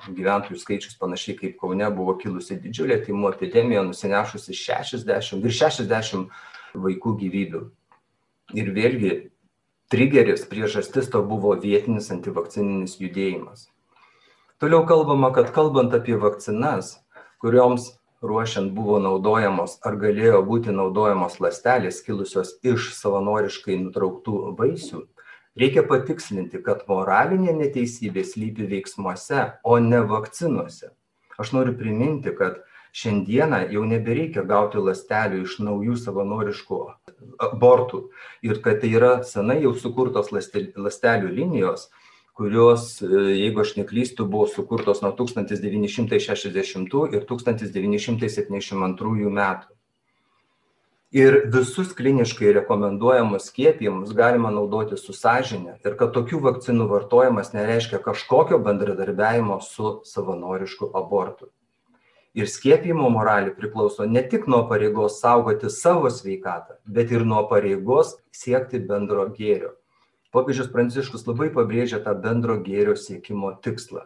[0.10, 6.28] gyventojų skaičius panašiai kaip kaune buvo kilusi didžiulė tymų epidemija nusinešusi šešiasdešim virš šešiasdešim
[6.84, 7.64] vaikų gyvybių.
[8.60, 9.14] Ir vėlgi
[9.91, 13.69] trigeris, priežastis to buvo vietinis antivakcininis judėjimas.
[14.62, 16.95] Toliau kalbama, kad kalbant apie vakcinas,
[17.43, 17.91] kurioms
[18.26, 25.04] ruošiant buvo naudojamos ar galėjo būti naudojamos lastelės kilusios iš savanoriškai nutrauktų vaisių,
[25.60, 30.93] reikia patikslinti, kad moralinė neteisybė slypi veiksmuose, o ne vakcinuose.
[31.38, 32.63] Aš noriu priminti, kad
[32.95, 36.77] šiandieną jau nebereikia gauti ląstelių iš naujų savanoriškų
[37.49, 37.99] abortų
[38.47, 41.81] ir kad tai yra senai jau sukurtos ląstelių linijos,
[42.39, 43.08] kurios, e,
[43.41, 49.67] jeigu aš neklystu, buvo sukurtos nuo 1960 ir 1972 metų.
[51.15, 57.99] Ir visus kliniškai rekomenduojamus skiepijimus galima naudoti su sąžinė ir kad tokių vakcinų vartojimas nereiškia
[58.08, 61.47] kažkokio bendradarbiajimo su savanorišku abortu
[62.36, 68.17] ir skiepijimo moralė priklauso ne tik nuo pareigos saugoti savo sveikatą, bet ir nuo pareigos
[68.36, 69.74] siekti bendro gėrio.
[70.36, 74.04] Popiežius Pranciškus labai pabrėžia tą bendro gėrio siekimo tikslą.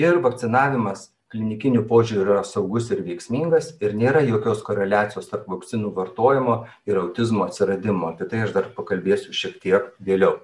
[0.00, 6.56] Ir vakcinavimas klinikiniu požiūriu yra saugus ir veiksmingas ir nėra jokios koreliacijos tarp vakcinų vartojimo
[6.88, 8.12] ir autizmo atsiradimo.
[8.12, 10.40] Apie tai aš dar pakalbėsiu šiek tiek vėliau.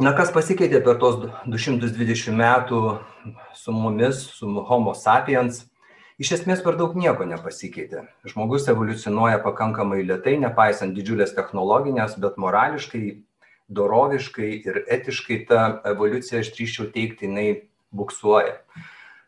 [0.00, 1.16] Na, kas pasikeitė per tos
[1.48, 2.80] 220 metų
[3.56, 5.62] su mumis, su Homo sapiens?
[6.16, 8.06] Iš esmės per daug nieko nepasikeitė.
[8.24, 13.02] Žmogus evoliucionuoja pakankamai lietai, nepaisant didžiulės technologinės, bet morališkai,
[13.68, 17.48] doroviškai ir etiškai ta evoliucija, aš drįščiau teikti, jinai
[17.92, 18.56] buksuoja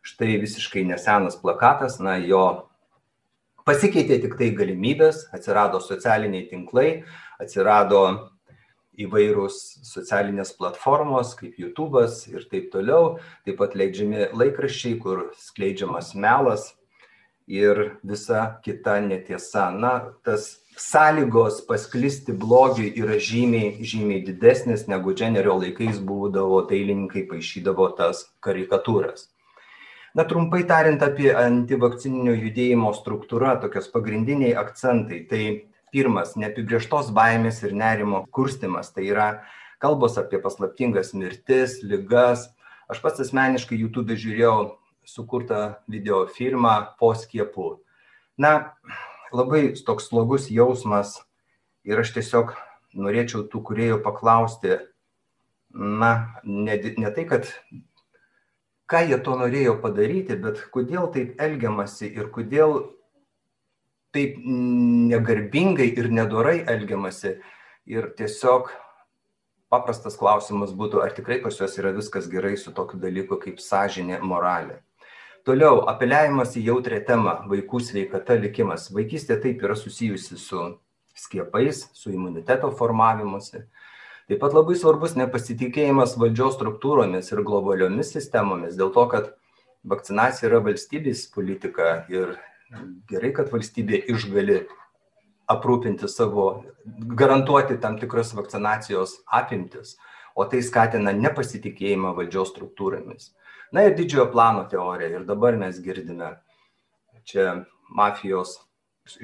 [0.09, 2.41] štai visiškai nesenas plakatas, na, jo
[3.69, 7.03] pasikeitė tik tai galimybės, atsirado socialiniai tinklai,
[7.37, 8.01] atsirado
[8.99, 16.71] įvairūs socialinės platformos kaip YouTube'as ir taip toliau, taip pat leidžiami laikraščiai, kur skleidžiamas melas
[17.49, 19.71] ir visa kita netiesa.
[19.73, 27.89] Na, tas sąlygos pasklisti blogiui yra žymiai, žymiai didesnis negu Dženerio laikais būdavo dailininkai paaišydavo
[27.99, 29.31] tas karikatūras.
[30.15, 35.25] Na, trumpai tariant apie antivakcininio judėjimo struktūrą, tokios pagrindiniai akcentai.
[35.31, 35.43] Tai
[35.93, 38.93] pirmas, neapibrieštos baimės ir nerimo kurstimas.
[38.93, 39.29] Tai yra
[39.83, 42.49] kalbos apie paslaptingas mirtis, lygas.
[42.89, 44.59] Aš pats asmeniškai YouTube žiūrėjau
[45.09, 47.79] sukurtą video filmą po skiepų.
[48.39, 48.75] Na,
[49.33, 51.17] labai toks slogus jausmas
[51.89, 52.55] ir aš tiesiog
[52.99, 54.79] norėčiau tų kuriejų paklausti,
[55.73, 56.13] na,
[56.45, 57.49] ne, ne tai, kad
[58.89, 62.79] ką jie to norėjo padaryti, bet kodėl taip elgiamasi ir kodėl
[64.17, 67.39] taip negarbingai ir nedorai elgiamasi.
[67.89, 68.69] Ir tiesiog
[69.73, 74.21] paprastas klausimas būtų, ar tikrai pas juos yra viskas gerai su tokiu dalyku kaip sąžinė,
[74.25, 74.83] moralė.
[75.47, 78.91] Toliau, apeliavimas į jautrę temą- vaikų sveikata, likimas.
[78.93, 80.79] Vaikystė taip yra susijusi su
[81.15, 83.67] skiepais, su imuniteto formavimuose.
[84.29, 89.31] Taip pat labai svarbus nepasitikėjimas valdžios struktūromis ir globaliomis sistemomis, dėl to, kad
[89.89, 92.37] vakcinacija yra valstybės politika ir
[93.09, 94.67] gerai, kad valstybė išgali
[95.49, 96.65] aprūpinti savo,
[97.17, 99.97] garantuoti tam tikras vakcinacijos apimtis,
[100.37, 103.33] o tai skatina nepasitikėjimą valdžios struktūromis.
[103.73, 105.19] Na ir didžiojo plano teorija.
[105.19, 106.37] Ir dabar mes girdime
[107.29, 108.57] čia mafijos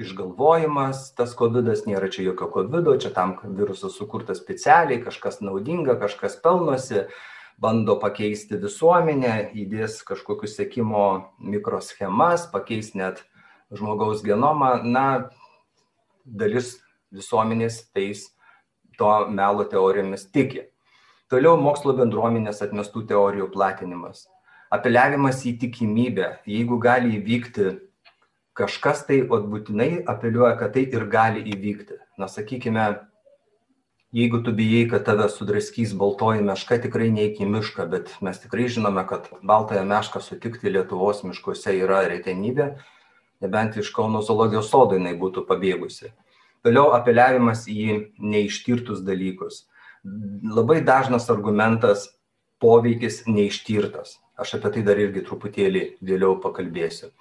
[0.01, 6.39] išgalvojimas, tas COVID nėra čia jokio COVID, čia tam virusas sukurtas specialiai, kažkas naudinga, kažkas
[6.41, 7.05] pelnosi,
[7.61, 11.05] bando pakeisti visuomenę, įdės kažkokius sėkimo
[11.39, 13.23] mikroschemas, pakeis net
[13.73, 15.29] žmogaus genomą, na,
[16.25, 16.79] dalis
[17.13, 18.27] visuomenės tais
[18.97, 20.67] to melo teorijomis tiki.
[21.31, 24.27] Toliau mokslo bendruomenės atmestų teorijų platinimas.
[24.73, 27.75] Apeliavimas į tikimybę, jeigu gali įvykti
[28.55, 31.99] kažkas tai ot būtinai apeliuoja, kad tai ir gali įvykti.
[32.17, 32.85] Na, sakykime,
[34.15, 38.69] jeigu tu bijai, kad tave sudraskys baltoji meška, tikrai neik į mišką, bet mes tikrai
[38.71, 42.71] žinome, kad baltąją mešką sutikti Lietuvos miškuose yra retenybė,
[43.43, 46.13] nebent iš Kauno zoologijos sodo jinai būtų pabėgusi.
[46.65, 49.65] Toliau apeliavimas į neištirtus dalykus.
[50.05, 52.07] Labai dažnas argumentas
[52.61, 54.15] poveikis neištirtas.
[54.35, 57.11] Aš apie tai dar irgi truputėlį vėliau pakalbėsiu.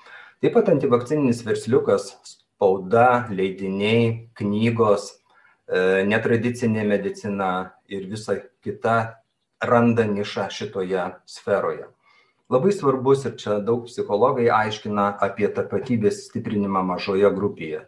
[0.43, 5.13] Taip pat antivakcininis versliukas, spauda, leidiniai, knygos,
[5.69, 7.51] e, netradicinė medicina
[7.89, 8.97] ir visa kita
[9.63, 11.87] randa nišą šitoje sferoje.
[12.51, 17.87] Labai svarbus ir čia daug psichologai aiškina apie tapatybės stiprinimą mažoje grupėje.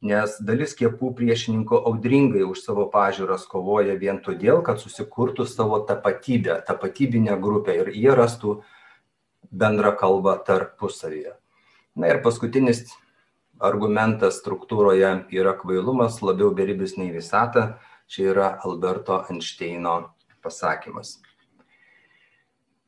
[0.00, 6.56] Nes dalis skiepų priešininkų audringai už savo pažiūras kovoja vien todėl, kad susikurtų savo tapatybę,
[6.64, 8.62] tapatybinę grupę ir jie rastų
[9.52, 11.34] bendrą kalbą tarpusavyje.
[12.00, 12.86] Na ir paskutinis
[13.60, 17.76] argumentas struktūroje yra kvailumas, labiau beribis nei visata.
[18.10, 21.18] Čia yra Alberto Einšteino pasakymas.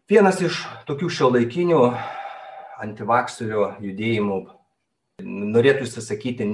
[0.08, 1.82] Vienas iš tokių šio laikinių
[2.82, 4.40] antivakserio judėjimų,
[5.26, 6.46] norėtųsi sakyti,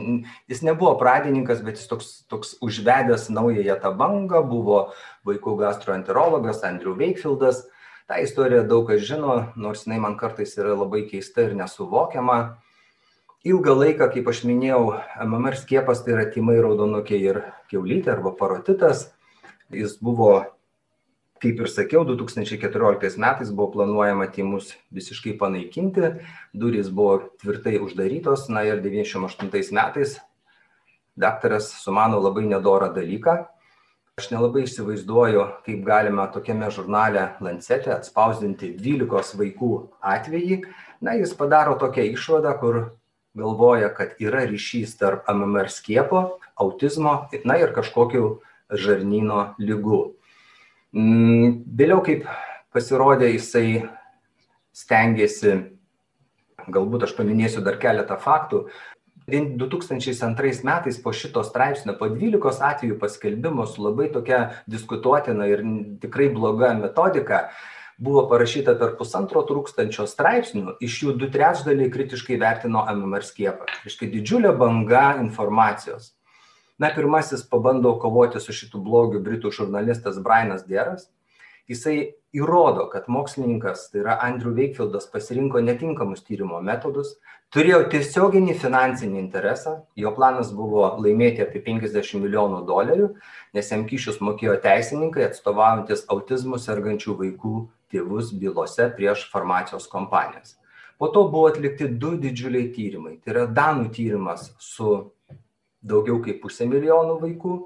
[0.51, 4.85] jis nebuvo pradininkas, bet jis toks, toks užvedęs naująją tą bangą, buvo
[5.29, 7.65] vaikų gastroenterologas Andrew Wakefieldas
[8.09, 12.39] tą istoriją daug kas žino, nors jinai man kartais yra labai keista ir nesuvokiama.
[13.49, 19.11] Ilgą laiką, kaip aš minėjau, MMR skiepas tai yra timai raudonukiai ir keulytė arba parotitas.
[19.71, 20.41] Jis buvo,
[21.42, 26.14] kaip ir sakiau, 2014 metais buvo planuojama timus visiškai panaikinti,
[26.55, 30.18] durys buvo tvirtai uždarytos, na ir 98 metais
[31.18, 33.46] daktaras sumano labai nedorą dalyką.
[34.18, 39.72] Aš nelabai įsivaizduoju kaip galima tokiame žurnale lancete atspausdinti dvylikos vaikų
[40.03, 40.64] atvejį.
[41.07, 42.81] Na jis padaro tokią išvadą kur
[43.38, 48.24] galvoja kad yra ryšys tarp mmr skiepo autizmo na ir kažkokių
[48.74, 50.18] žarnyno ligų mm,
[50.92, 52.29] vėliau kaip
[52.72, 53.88] pasirodė jisai
[54.77, 55.57] stengėsi
[56.72, 58.68] galbūt aš paminėsiu dar keletą faktų.
[59.29, 64.38] 2002 metais po šito straipsnio, po 12 atvejų paskelbimo su labai tokia
[64.70, 65.64] diskutuotina ir
[66.01, 67.51] tikrai bloga metodika,
[68.01, 73.68] buvo parašyta per pusantro tūkstančio straipsnių, iš jų du trečdaliai kritiškai vertino MMR skiepą.
[73.90, 76.14] Iškai didžiulė banga informacijos.
[76.79, 81.09] Na, pirmasis pabando kovoti su šitų blogiu britų žurnalistas Brianas Deras.
[81.69, 81.97] Jisai
[82.33, 87.17] įrodo, kad mokslininkas, tai yra Andrew Wakefieldas, pasirinko netinkamus tyrimo metodus,
[87.53, 93.11] turėjo tiesioginį finansinį interesą, jo planas buvo laimėti apie 50 milijonų dolerių,
[93.59, 97.55] nes jam kyšius mokėjo teisininkai atstovaujantis autizmų sergančių vaikų
[97.93, 100.57] tėvus bylose prieš farmacijos kompanijas.
[100.99, 103.19] Po to buvo atlikti du didžiuliai tyrimai.
[103.23, 104.97] Tai yra Danų tyrimas su
[105.88, 107.57] daugiau kaip pusė milijonų vaikų.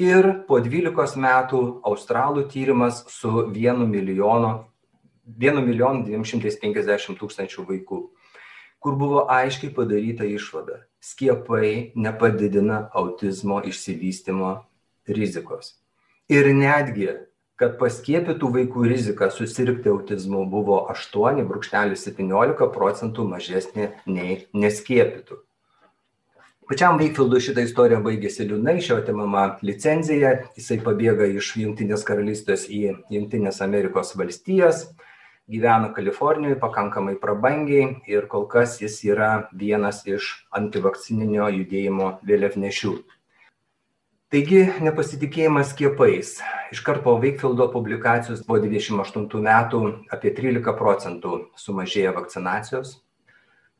[0.00, 4.64] Ir po 12 metų Australų tyrimas su 1 milijonu,
[5.38, 8.00] 1 milijonu 250 tūkstančių vaikų,
[8.82, 10.82] kur buvo aiškiai padaryta išvada.
[11.04, 14.56] Skiepai nepadidina autizmo išsivystimo
[15.06, 15.76] rizikos.
[16.32, 17.10] Ir netgi,
[17.60, 25.38] kad paskiepytų vaikų rizika susirgti autizmu buvo 8,17 procentų mažesnė nei neskiepytų.
[26.64, 32.80] Pačiam Veikfieldui šitą istoriją baigėsi liūdnai, šio atimama licenzija, jisai pabėga iš Junktinės karalystės į
[33.12, 34.86] Junktinės Amerikos valstijas,
[35.44, 42.94] gyvena Kalifornijoje pakankamai prabangiai ir kol kas jis yra vienas iš antivakcininio judėjimo vėliavnešių.
[44.32, 46.38] Taigi nepasitikėjimas skiepais.
[46.72, 49.82] Iškart po Veikfieldo publikacijos po 28 metų
[50.16, 53.02] apie 13 procentų sumažėja vakcinacijos,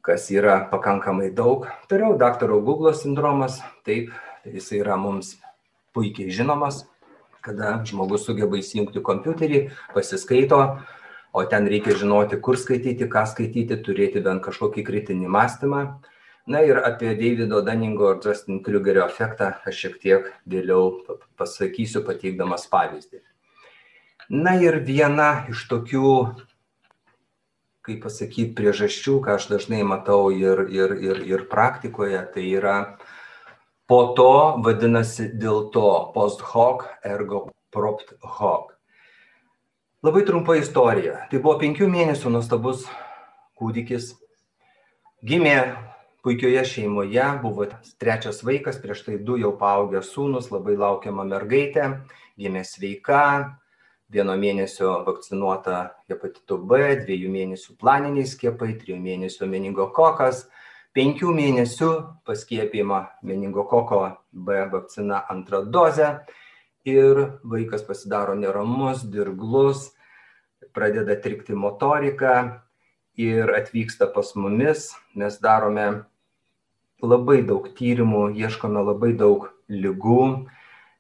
[0.05, 1.65] kas yra pakankamai daug.
[1.89, 4.13] Toliau daktaro Google sindromas, taip,
[4.45, 5.39] jis yra mums
[5.97, 6.83] puikiai žinomas,
[7.45, 9.61] kada žmogus sugeba įsijungti kompiuterį,
[9.97, 10.61] pasiskaito,
[11.33, 15.85] o ten reikia žinoti, kur skaityti, ką skaityti, turėti bent kažkokį kritinį mąstymą.
[16.47, 20.99] Na ir apie Davido Daningo ir Justin Krugerio efektą aš šiek tiek vėliau
[21.41, 23.23] pasakysiu, pateikdamas pavyzdį.
[24.29, 26.11] Na ir viena iš tokių
[27.85, 32.77] kaip pasakyt, priežasčių, ką aš dažnai matau ir, ir, ir, ir praktikoje, tai yra
[33.91, 38.73] po to vadinasi dėl to post hoc ergo propt hoc.
[40.05, 41.27] Labai trumpa istorija.
[41.31, 42.87] Tai buvo penkių mėnesių nuostabus
[43.61, 44.15] kūdikis.
[45.25, 45.57] Gimė
[46.25, 47.67] puikioje šeimoje, buvo
[48.01, 51.91] trečias vaikas, prieš tai du jau paaugę sūnus, labai laukiama mergaitė,
[52.41, 53.23] gimė sveika,
[54.15, 55.79] vieno mėnesio vakcinuota
[56.11, 60.45] hepatitu B, dviejų mėnesių planiniai skiepai, trijų mėnesių meningokokas,
[60.95, 61.91] penkių mėnesių
[62.27, 64.01] paskiepijama meningokoko
[64.31, 66.13] B vakcina antrą dozę
[66.87, 69.91] ir vaikas pasidaro neramus, dirglus,
[70.75, 72.63] pradeda trikti motorika
[73.19, 74.93] ir atvyksta pas mumis.
[75.15, 76.05] Mes darome
[77.03, 80.47] labai daug tyrimų, ieškome labai daug lygų,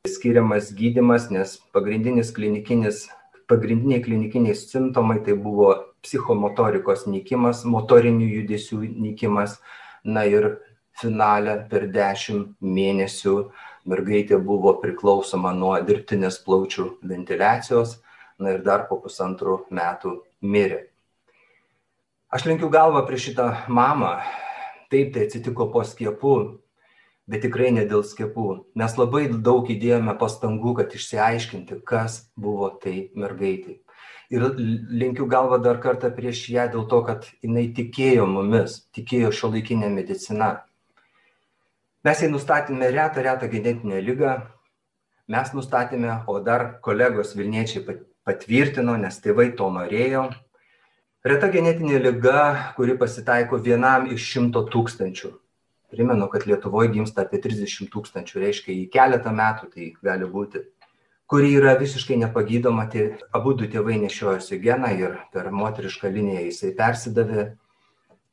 [0.04, 3.08] skiriamas gydymas, nes pagrindinis klinikinis,
[3.48, 5.70] pagrindiniai klinikiniai simptomai tai buvo
[6.04, 9.58] psichomotorikos nykimas, motorinių judesių nykimas,
[10.04, 10.58] na ir
[11.00, 13.34] finale per dešimt mėnesių
[13.88, 17.98] mergaitė buvo priklausoma nuo dirbtinės plaučių ventiliacijos,
[18.38, 20.86] na ir dar po pusantrų metų mirė.
[22.28, 24.18] Aš lenkiu galvą prieš šitą mamą.
[24.92, 26.34] Taip, tai atsitiko po skiepų,
[27.30, 28.48] bet tikrai ne dėl skiepų.
[28.78, 33.80] Mes labai daug įdėjome pastangų, kad išsiaiškinti, kas buvo tai mergaitai.
[34.32, 34.46] Ir
[34.90, 39.90] linkiu galvą dar kartą prieš ją dėl to, kad jinai tikėjo mumis, tikėjo šio laikinė
[39.92, 40.64] medicina.
[42.04, 44.34] Mes jai nustatėme retą, retą genetinę lygą,
[45.32, 47.84] mes nustatėme, o dar kolegos Vilniečiai
[48.24, 50.26] patvirtino, nes tėvai to norėjo.
[51.24, 55.32] Reta genetinė lyga, kuri pasitaiko vienam iš šimto tūkstančių
[55.94, 60.66] primenu kad lietuvoj gimsta apie trisdešim tūkstančių reiškia į keletą metų tai gali būti
[61.26, 62.86] kuri yra visiškai nepagydoma.
[62.90, 67.48] Tai abudu tėvai nešiojosi geną ir per moterišką liniją jisai persidavė.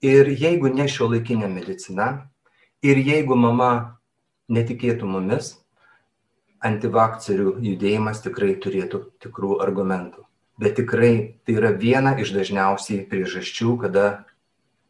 [0.05, 2.11] Ir jeigu ne šiuolaikinė medicina
[2.81, 3.99] ir jeigu mama
[4.49, 5.55] netikėtų mumis
[6.61, 10.25] antivakcerių judėjimas tikrai turėtų tikrų argumentų.
[10.61, 14.05] Bet tikrai tai yra viena iš dažniausiai priežasčių kada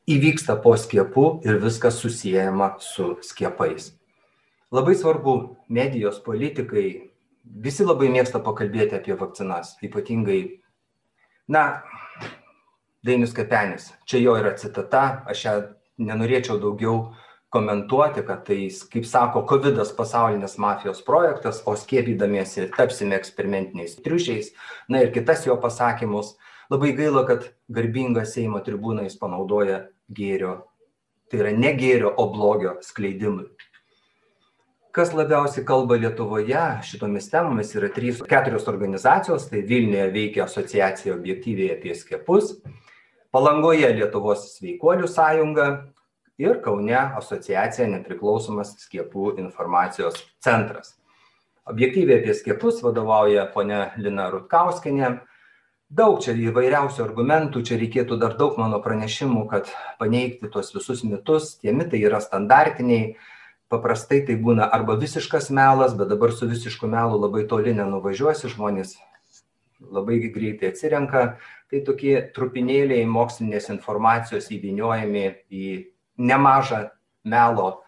[0.10, 3.92] įvyksta po skiepų ir viskas susijęjama su skiepais.
[4.72, 7.12] Labai svarbu, medijos, politikai,
[7.44, 10.42] visi labai mėgsta pakalbėti apie vakcinas, ypatingai,
[11.52, 11.84] na,
[13.06, 15.56] Dainius Kapenis, čia jo yra citata, aš ją
[16.02, 17.12] nenorėčiau daugiau
[17.52, 24.54] komentuoti, kad tai, kaip sako, COVID pasaulinės mafijos projektas, o skiepydamiesi tapsime eksperimentiniais triušiais.
[24.88, 26.38] Na ir kitas jo pasakymus,
[26.72, 29.82] Labai gaila, kad garbingą Seimo tribūną jis panaudoja
[30.18, 30.54] gėrio,
[31.32, 33.48] tai yra ne gėrio, o blogio skleidimui.
[34.92, 41.78] Kas labiausiai kalba Lietuvoje šitomis temomis yra trys, keturios organizacijos, tai Vilniuje veikia asociacija objektyviai
[41.78, 42.58] apie skiepus,
[43.32, 45.68] Palangoje Lietuvos sveikuolių sąjunga
[46.42, 50.98] ir Kaune asociacija nepriklausomas skiepų informacijos centras.
[51.72, 55.14] Objektyviai apie skiepus vadovauja ponia Lina Rutkauskinė.
[55.92, 59.68] Daug čia įvairiausių argumentų, čia reikėtų dar daug mano pranešimų, kad
[60.00, 61.58] paneigti tuos visus mitus.
[61.60, 63.18] Tie mitai yra standartiniai,
[63.68, 68.96] paprastai tai būna arba visiškas melas, bet dabar su visišku melu labai toli nenuvažiuosi, žmonės
[69.84, 71.26] labai greitai atsirenka.
[71.68, 75.76] Tai tokie trupinėliai mokslinės informacijos įviniojami į
[76.24, 76.86] nemažą
[77.28, 77.82] melo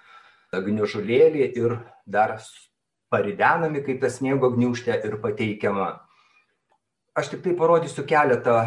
[0.52, 2.36] gniužulėlį ir dar
[3.08, 6.03] paridenami kaip tas sniego gniužtė ir pateikiama.
[7.14, 8.58] Aš tik tai parodysiu keletą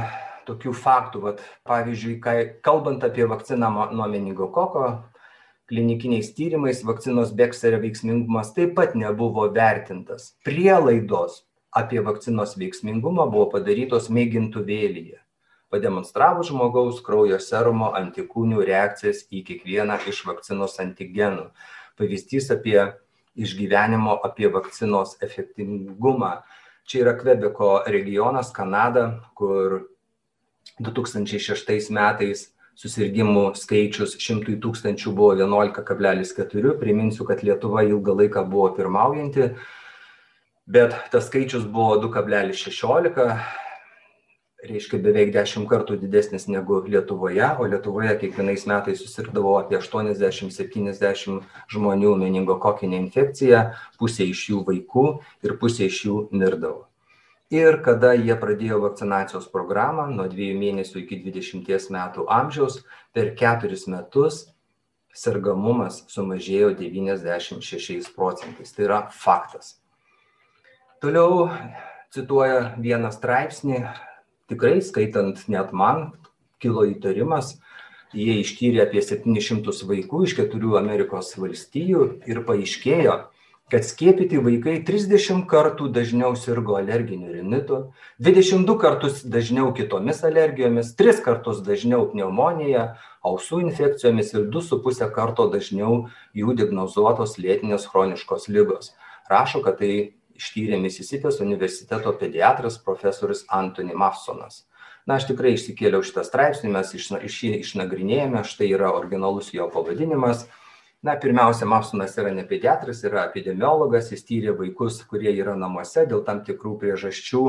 [0.47, 1.22] tokių faktų.
[1.24, 4.90] Vat, pavyzdžiui, kai, kalbant apie vakciną nuo meningokoko,
[5.66, 10.36] klinikiniais tyrimais vakcinos Bekserio veiksmingumas taip pat nebuvo vertintas.
[10.47, 11.40] Prielaidos
[11.74, 15.18] apie vakcinos veiksmingumą buvo padarytos mėgintuvėlyje,
[15.74, 21.49] pademonstravus žmogaus kraujo serumo antikūnių reakcijas į kiekvieną iš vakcinos antigenų.
[21.99, 22.78] Pavyzdys apie
[23.34, 26.36] išgyvenimo apie vakcinos efektingumą.
[26.87, 29.80] Čia yra Kvebeko regionas, Kanada, kur
[30.78, 32.45] 2006 metais
[32.76, 36.76] susirgimų skaičius šimtui tūkstančių buvo 11,4.
[36.78, 39.49] Priminsiu, kad Lietuva ilgą laiką buvo pirmaujanti,
[40.68, 43.32] bet tas skaičius buvo 2,16,
[44.64, 52.16] reiškia beveik 10 kartų didesnis negu Lietuvoje, o Lietuvoje kiekvienais metais susirgdavo apie 80-70 žmonių
[52.24, 55.07] meningokokinė infekcija, pusė iš jų vaikų
[55.44, 56.86] ir pusė iš jų mirdavo
[57.50, 62.80] ir kada jie pradėjo vakcinacijos programą nuo dviejų mėnesių iki dvidešimties metų amžiaus
[63.14, 64.46] per keturis metus
[65.14, 68.72] sergamumas sumažėjo 96 procentais.
[68.74, 69.76] Tai yra faktas.
[71.00, 71.48] Toliau
[72.12, 73.84] cituoja vieną straipsnį,
[74.51, 76.11] tikrai skaitant net man,
[76.62, 77.57] kilo įtarimas,
[78.16, 83.16] jie ištyrė apie 700 vaikų iš keturių Amerikos valstijų ir paaiškėjo,
[83.70, 87.80] kad skiepyti vaikai 30 kartų dažniau sirgo alerginiu rinitu,
[88.22, 92.92] 22 kartus dažniau kitomis alergijomis, 3 kartus dažniau pneumonija,
[93.26, 96.05] ausų infekcijomis ir 2,5 karto dažniau
[96.38, 98.94] jų diagnozuotos lėtinės chroniškos lygos.
[99.26, 104.64] Rašo, kad tai ištyrė Misisipės universiteto pediatras profesorius Antony Mafsonas.
[105.07, 109.68] Na, aš tikrai išsikėliau šitą straipsnį, mes iš, iš jį išnagrinėjome, štai yra originalus jo
[109.72, 110.49] pavadinimas
[111.07, 116.24] na pirmiausia mapsonas yra ne pediatras yra epidemiologas jis tyrė vaikus kurie yra namuose dėl
[116.26, 117.43] tam tikrų priežasčių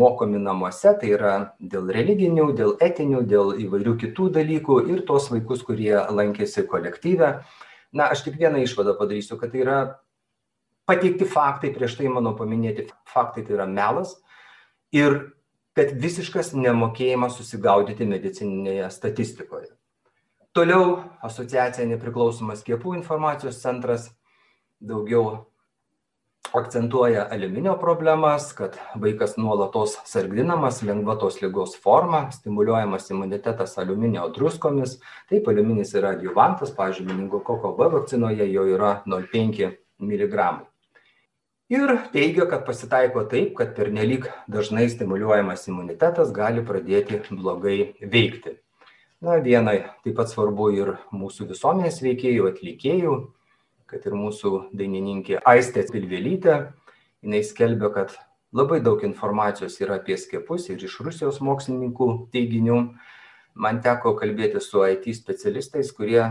[0.00, 5.64] mokomi namuose tai yra dėl religinių dėl etinių dėl įvairių kitų dalykų ir tuos vaikus
[5.66, 7.32] kurie lankėsi kolektyve
[7.96, 9.78] na aš tik vieną išvadą padarysiu kad tai yra
[10.86, 14.16] pateikti faktai prieš tai mano paminėti faktai tai yra melas
[14.94, 15.18] ir
[15.76, 19.76] kad visiškas nemokėjimas susigaudyti medicininėje statistikoje
[20.56, 24.06] Toliau asociacija nepriklausomas skiepų informacijos centras
[24.80, 25.50] daugiau
[26.56, 34.96] akcentuoja aliuminio problemas, kad vaikas nuolatos sargdinamas lengva tos lygos forma, stimuliuojamas imunitetas aliuminio druskomis.
[35.28, 40.48] Taip, aliuminis yra adjuvantas, pavyzdžiui, meningokoko B vakcinoje jo yra 0,5 mg.
[41.72, 48.58] Ir teigia, kad pasitaiko taip, kad pernelyg dažnai stimuliuojamas imunitetas gali pradėti blogai veikti.
[49.24, 53.16] Na viena taip pat svarbu ir mūsų visuomenės veikėjų atlikėjų
[53.90, 56.56] kad ir mūsų dainininkė aistė pilvelytė
[57.22, 58.14] jinai skelbia kad
[58.56, 62.80] labai daug informacijos yra apie skiepus ir iš rusijos mokslininkų teiginių.
[63.56, 66.24] Man teko kalbėtis su it specialistais kurie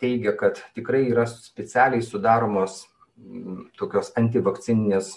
[0.00, 2.86] teigia kad tikrai yra specialiai sudaromos
[3.78, 5.14] tokios antivakcininės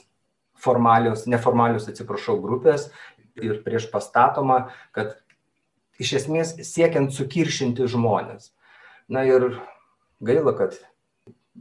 [0.59, 2.89] formalios neformalios atsiprašau grupės
[3.39, 5.17] ir prieš pastatoma kad
[5.99, 8.53] iš esmės siekiant sukiršinti žmones.
[9.11, 9.59] Na ir
[10.23, 10.77] gaila, kad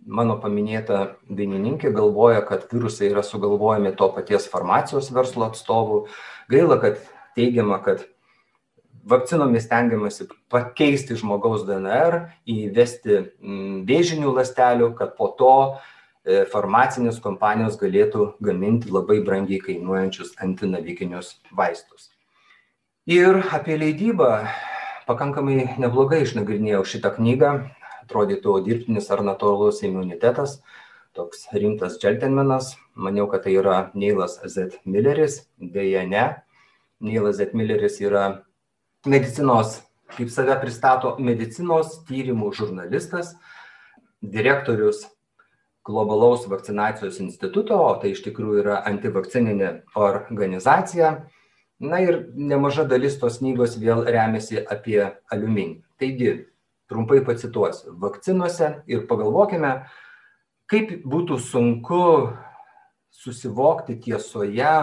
[0.07, 6.05] mano paminėta dainininkė galvoja, kad virusai yra sugalvojami to paties farmacijos verslo atstovų.
[6.53, 7.03] Gaila, kad
[7.39, 8.07] teigiama, kad
[9.09, 15.55] vakcinomis tengiamasi pakeisti žmogaus DNR, įvesti mm, vėžinių lastelių, kad po to
[16.53, 22.11] farmacinės kompanijos galėtų gaminti labai brangiai kainuojančius antinavikinius vaistus.
[23.09, 24.33] Ir apie leidybą
[25.09, 27.53] pakankamai neblogai išnagrinėjau šitą knygą.
[28.05, 30.59] Atrodytų dirbtinis ar natūralus imunitetas
[31.17, 32.77] toks rimtas džentelmenas.
[32.95, 34.79] Maniau kad tai yra neilas z.
[34.85, 36.27] Mileris deja ne.
[37.01, 38.25] Neilas Etmilleris yra
[39.07, 39.79] medicinos,
[40.17, 43.37] kaip save pristato, medicinos tyrimų žurnalistas,
[44.19, 45.05] direktorius
[45.89, 51.15] globalaus vakcinacijos instituto, o tai iš tikrųjų yra antivakcininė organizacija.
[51.81, 55.01] Na ir nemaža dalis tos knygos vėl remiasi apie
[55.33, 55.81] aliuminį.
[55.99, 56.33] Taigi,
[56.91, 57.95] trumpai pacituosiu.
[58.03, 59.73] Vakcinuose ir pagalvokime,
[60.69, 62.03] kaip būtų sunku
[63.15, 64.75] susivokti tiesoje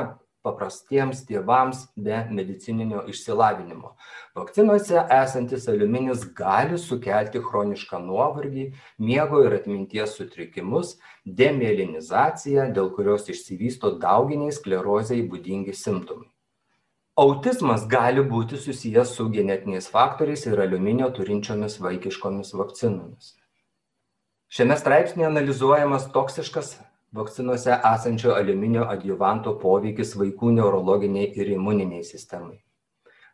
[0.45, 3.95] paprastiems tėvams be medicininio išsilavinimo.
[4.37, 8.67] Vakcinuose esantis aliuminis gali sukelti chronišką nuovargį,
[9.09, 16.29] miego ir atminties sutrikimus, demėlinizaciją, dėl kurios išsivysto dauginiai sklerozijai būdingi simptomai.
[17.15, 23.29] Autizmas gali būti susijęs su genetiniais faktoriais ir aliuminio turinčiomis vaikiškomis vakcinomis.
[24.51, 26.73] Šiame straipsnėje analizuojamas toksiškas
[27.11, 32.59] vakcinose esančio aliuminio adjuvanto poveikis vaikų neurologiniai ir imuniniai sistemai.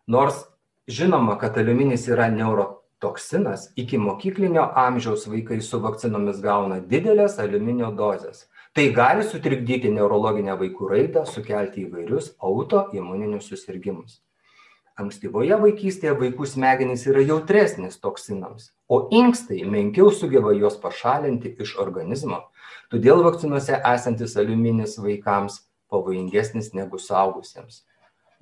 [0.08, 0.44] Nors
[0.88, 8.48] žinoma, kad aliuminis yra neurotoksinas, iki mokyklinio amžiaus vaikai su vakcinomis gauna didelės aliuminio dozes.
[8.74, 14.22] Tai gali sutrikdyti neurologinę vaikų raidą, sukelti įvairius autoimuninius susirgymus.
[15.00, 22.42] Ankstyvoje vaikystėje vaikų smegenys yra jautresnis toksinams, o inkstai menkiau sugeba juos pašalinti iš organizmo
[22.92, 25.62] Todėl vakcinuose esantis aliuminis vaikams
[25.92, 27.86] pavojingesnis negu suaugusiems.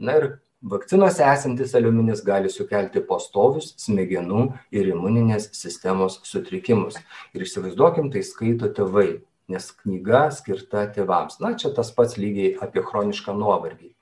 [0.01, 0.25] Na ir
[0.73, 6.97] vakcinuose esantis aliuminis gali sukelti pastovius smegenų ir imuninės sistemos sutrikimus.
[7.37, 9.21] Ir įsivaizduokim, tai skaito tėvai,
[9.53, 11.37] nes knyga skirta tėvams.
[11.45, 13.93] Na, čia tas pats lygiai apie chronišką nuovargį.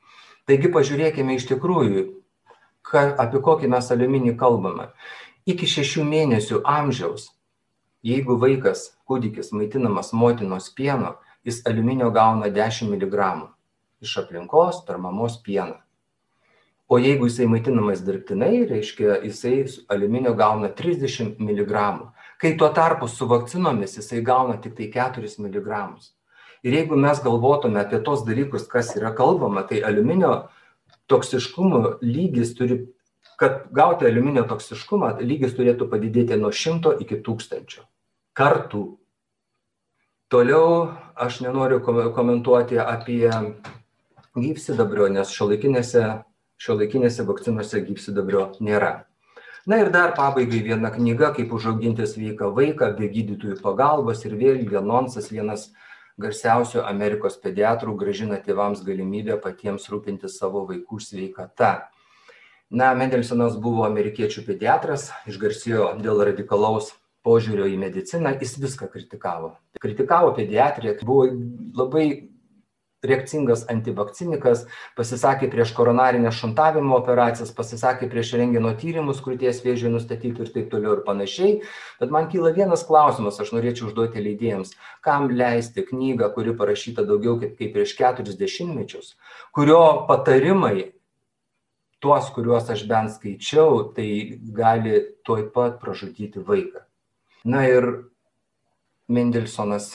[0.47, 2.05] Taigi pažiūrėkime iš tikrųjų,
[2.87, 4.93] ka, apie kokį mes aliuminį kalbame.
[5.43, 7.33] Iki šešių mėnesių amžiaus
[8.07, 11.15] jeigu vaikas kūdikis maitinamas motinos pienu
[11.47, 13.49] jis aliuminio gauna dešim miligramų
[14.01, 15.79] iš aplinkos per mamos pieną.
[16.87, 22.11] O jeigu jisai maitinamas dirbtinai reiškia jisai aliuminio gauna trisdešim miligramų.
[22.39, 26.13] Kai tuo tarpu su vakcinomis jisai gauna tiktai keturis miligramus.
[26.63, 30.47] Ir jeigu mes galvotume apie tuos dalykus kas yra kalbama tai aliuminio
[31.11, 32.85] toksiškumo lygis turi
[33.37, 37.83] kad gauti aliuminio toksiškumą lygis turėtų padidėti nuo šimto iki tūkstančio
[38.38, 38.83] kartų.
[40.29, 43.25] Toliau aš nenoriu komentuoti apie
[44.38, 46.03] gyvsidabrio, nes šiuolaikinėse,
[46.61, 49.07] šiuolaikinėse vakcinose gyvsidabrio nėra.
[49.67, 54.77] Na ir dar pabaigai viena knyga, kaip užauginti sveiką vaiką be gydytojų pagalbos ir vėlgi
[54.79, 55.67] anonsas vienas
[56.21, 61.89] garsiausių Amerikos pediatrų gražina tėvams galimybę patiems rūpintis savo vaikų sveikata.
[62.69, 66.93] Na, Mendelsonas buvo amerikiečių pediatras, išgarsėjo dėl radikalaus
[67.28, 69.53] požiūrio į mediciną, jis viską kritikavo.
[69.84, 71.28] Kritikavo pediatriją, buvo
[71.78, 72.07] labai
[73.05, 74.63] reakcingas antivakcinikas,
[74.97, 80.97] pasisakė prieš koronarinės šuntavimo operacijas, pasisakė prieš rengino tyrimus krūties vėžiui nustatyti ir taip toliau
[80.97, 81.59] ir panašiai.
[82.01, 84.73] Bet man kyla vienas klausimas, aš norėčiau užduoti leidėjams,
[85.05, 89.13] kam leisti knygą, kuri parašyta daugiau kaip, kaip prieš keturis dešimtmečius,
[89.55, 90.91] kurio patarimai
[92.01, 94.09] tuos, kuriuos aš bent skaičiau, tai
[94.57, 96.86] gali tuoj pat pražudyti vaiką.
[97.47, 97.85] Na ir
[99.07, 99.93] Mendelsonas,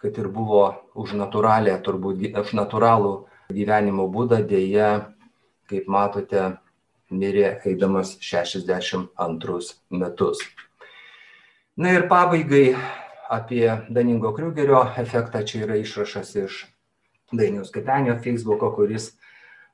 [0.00, 0.62] kad ir buvo
[0.96, 3.10] už natūralę, turbūt už natūralų
[3.52, 4.86] gyvenimo būdą, dėja,
[5.68, 6.46] kaip matote,
[7.12, 9.60] mirė eidamas 62
[10.00, 10.40] metus.
[11.76, 12.72] Na ir pabaigai
[13.28, 16.62] apie Daningo Kriugerio efektą, čia yra išrašas iš
[17.36, 19.12] Dainiaus Kepenio Facebooko, kuris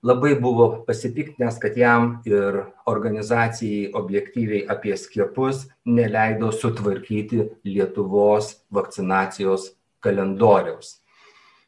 [0.05, 9.71] labai buvo pasipiktinęs, kad jam ir organizacijai objektyviai apie skiepus neleido sutvarkyti Lietuvos vakcinacijos
[10.05, 10.99] kalendoriaus.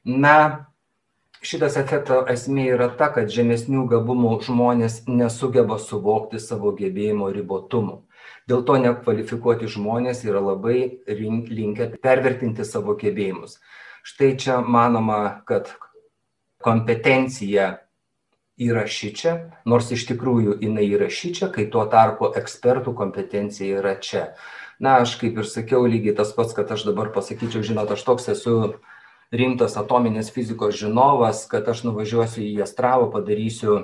[0.05, 0.67] Na,
[1.41, 8.03] šitas efekto esmė yra ta, kad žemesnių gabumų žmonės nesugeba suvokti savo gebėjimo ribotumų.
[8.47, 13.57] Dėl to nekvalifikuoti žmonės yra labai linkę pervertinti savo gebėjimus.
[14.07, 15.73] Štai čia manoma, kad
[16.63, 17.86] kompetencija
[18.57, 19.37] yra šičia,
[19.69, 24.31] nors iš tikrųjų jinai yra šičia, kai tuo tarpu ekspertų kompetencija yra čia.
[24.81, 28.29] Na, aš kaip ir sakiau, lygiai tas pats, kad aš dabar pasakyčiau, žinot, aš toks
[28.33, 28.57] esu
[29.33, 33.79] rimtas atominės fizikos žinovas, kad aš nuvažiuosiu į Astravą, padarysiu,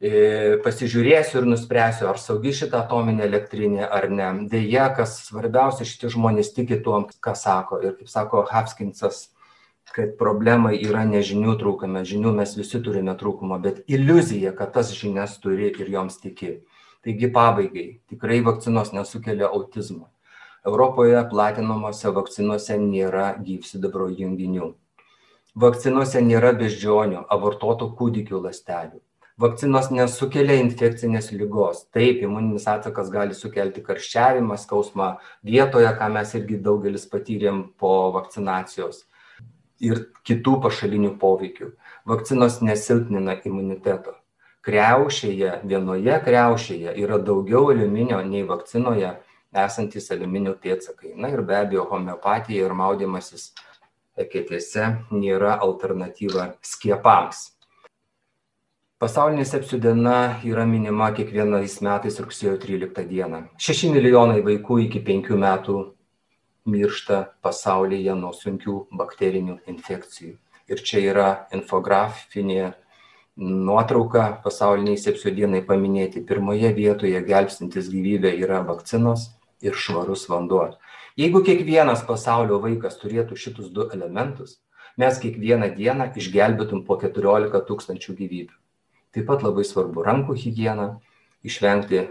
[0.00, 4.32] e, pasižiūrėsiu ir nuspręsiu, ar saugi šitą atominę elektrinę ar ne.
[4.52, 7.80] Deja, kas svarbiausia, šitie žmonės tiki tuo, ką sako.
[7.84, 9.28] Ir kaip sako Hapskinsas,
[9.94, 14.92] kad problema yra ne žinių trūkume, žinių mes visi turime trūkumą, bet iliuzija, kad tas
[14.96, 16.58] žinias turi ir joms tiki.
[17.06, 20.08] Taigi pabaigai, tikrai vakcinos nesukelia autizmo.
[20.66, 24.72] Europoje platinamose vakcinuose nėra gyvsidabro junginių.
[25.56, 28.98] Vakcinuose nėra beždžionių, abortuotų kūdikių lastelių.
[29.40, 31.84] Vakcinos nesukelia infekcinės lygos.
[31.92, 35.10] Taip, imuninis atsakas gali sukelti karščiavimą, skausmą
[35.44, 39.04] vietoje, ką mes irgi daugelis patyrėm po vakcinacijos
[39.80, 41.72] ir kitų pašalinių poveikių.
[42.08, 44.16] Vakcinos nesilpnina imuniteto.
[44.66, 49.12] Kreušėje, vienoje kreušėje yra daugiau aliuminio nei vakcinoje
[49.56, 51.14] esantis aliuminio pėdsakai.
[51.14, 53.52] Na ir be abejo, homeopatija ir maudimasis
[54.18, 57.52] eketėse nėra alternatyva skiepams.
[58.96, 63.42] Pasaulinė sepsių diena yra minima kiekvienais metais rugsėjo 13 dieną.
[63.60, 65.74] 6 milijonai vaikų iki 5 metų
[66.66, 70.34] miršta pasaulyje nuo sunkių bakterinių infekcijų.
[70.66, 72.74] Ir čia yra infografinė
[73.36, 76.24] nuotrauka pasauliniai sepsio dienai paminėti.
[76.26, 79.30] Pirmoje vietoje gelbstintis gyvybę yra vakcinos
[79.62, 80.72] ir švarus vanduo.
[81.16, 84.58] Jeigu kiekvienas pasaulio vaikas turėtų šitus du elementus,
[85.00, 88.56] mes kiekvieną dieną išgelbėtum po 14 tūkstančių gyvybių.
[89.16, 90.98] Taip pat labai svarbu rankų higiena,
[91.46, 92.02] išvengti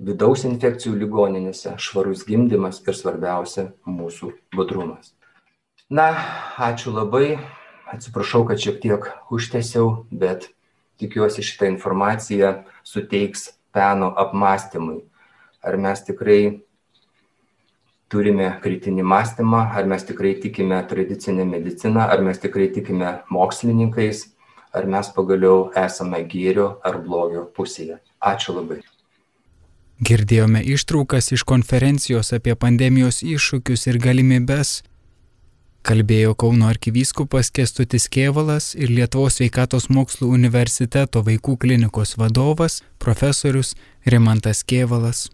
[0.00, 5.12] vidaus infekcijų ligoninėse, švarus gimdymas ir svarbiausia mūsų budrumas.
[5.90, 6.08] Na,
[6.58, 7.38] ačiū labai,
[7.92, 10.48] atsiprašau, kad šiek tiek užtęsiau, bet
[11.00, 12.54] tikiuosi šitą informaciją
[12.86, 15.02] suteiks peno apmąstymui.
[15.64, 16.64] Ar mes tikrai
[18.12, 24.28] turime kritinį mąstymą, ar mes tikrai tikime tradicinę mediciną, ar mes tikrai tikime mokslininkais,
[24.74, 28.00] ar mes pagaliau esame gėrio ar blogio pusėje.
[28.20, 28.82] Ačiū labai.
[30.02, 34.80] Girdėjome ištraukas iš konferencijos apie pandemijos iššūkius ir galimybes.
[35.86, 44.64] Kalbėjo Kauno arkivyskupas Kestutis Kievalas ir Lietuvos sveikatos mokslų universiteto vaikų klinikos vadovas profesorius Rimantas
[44.64, 45.28] Kievalas.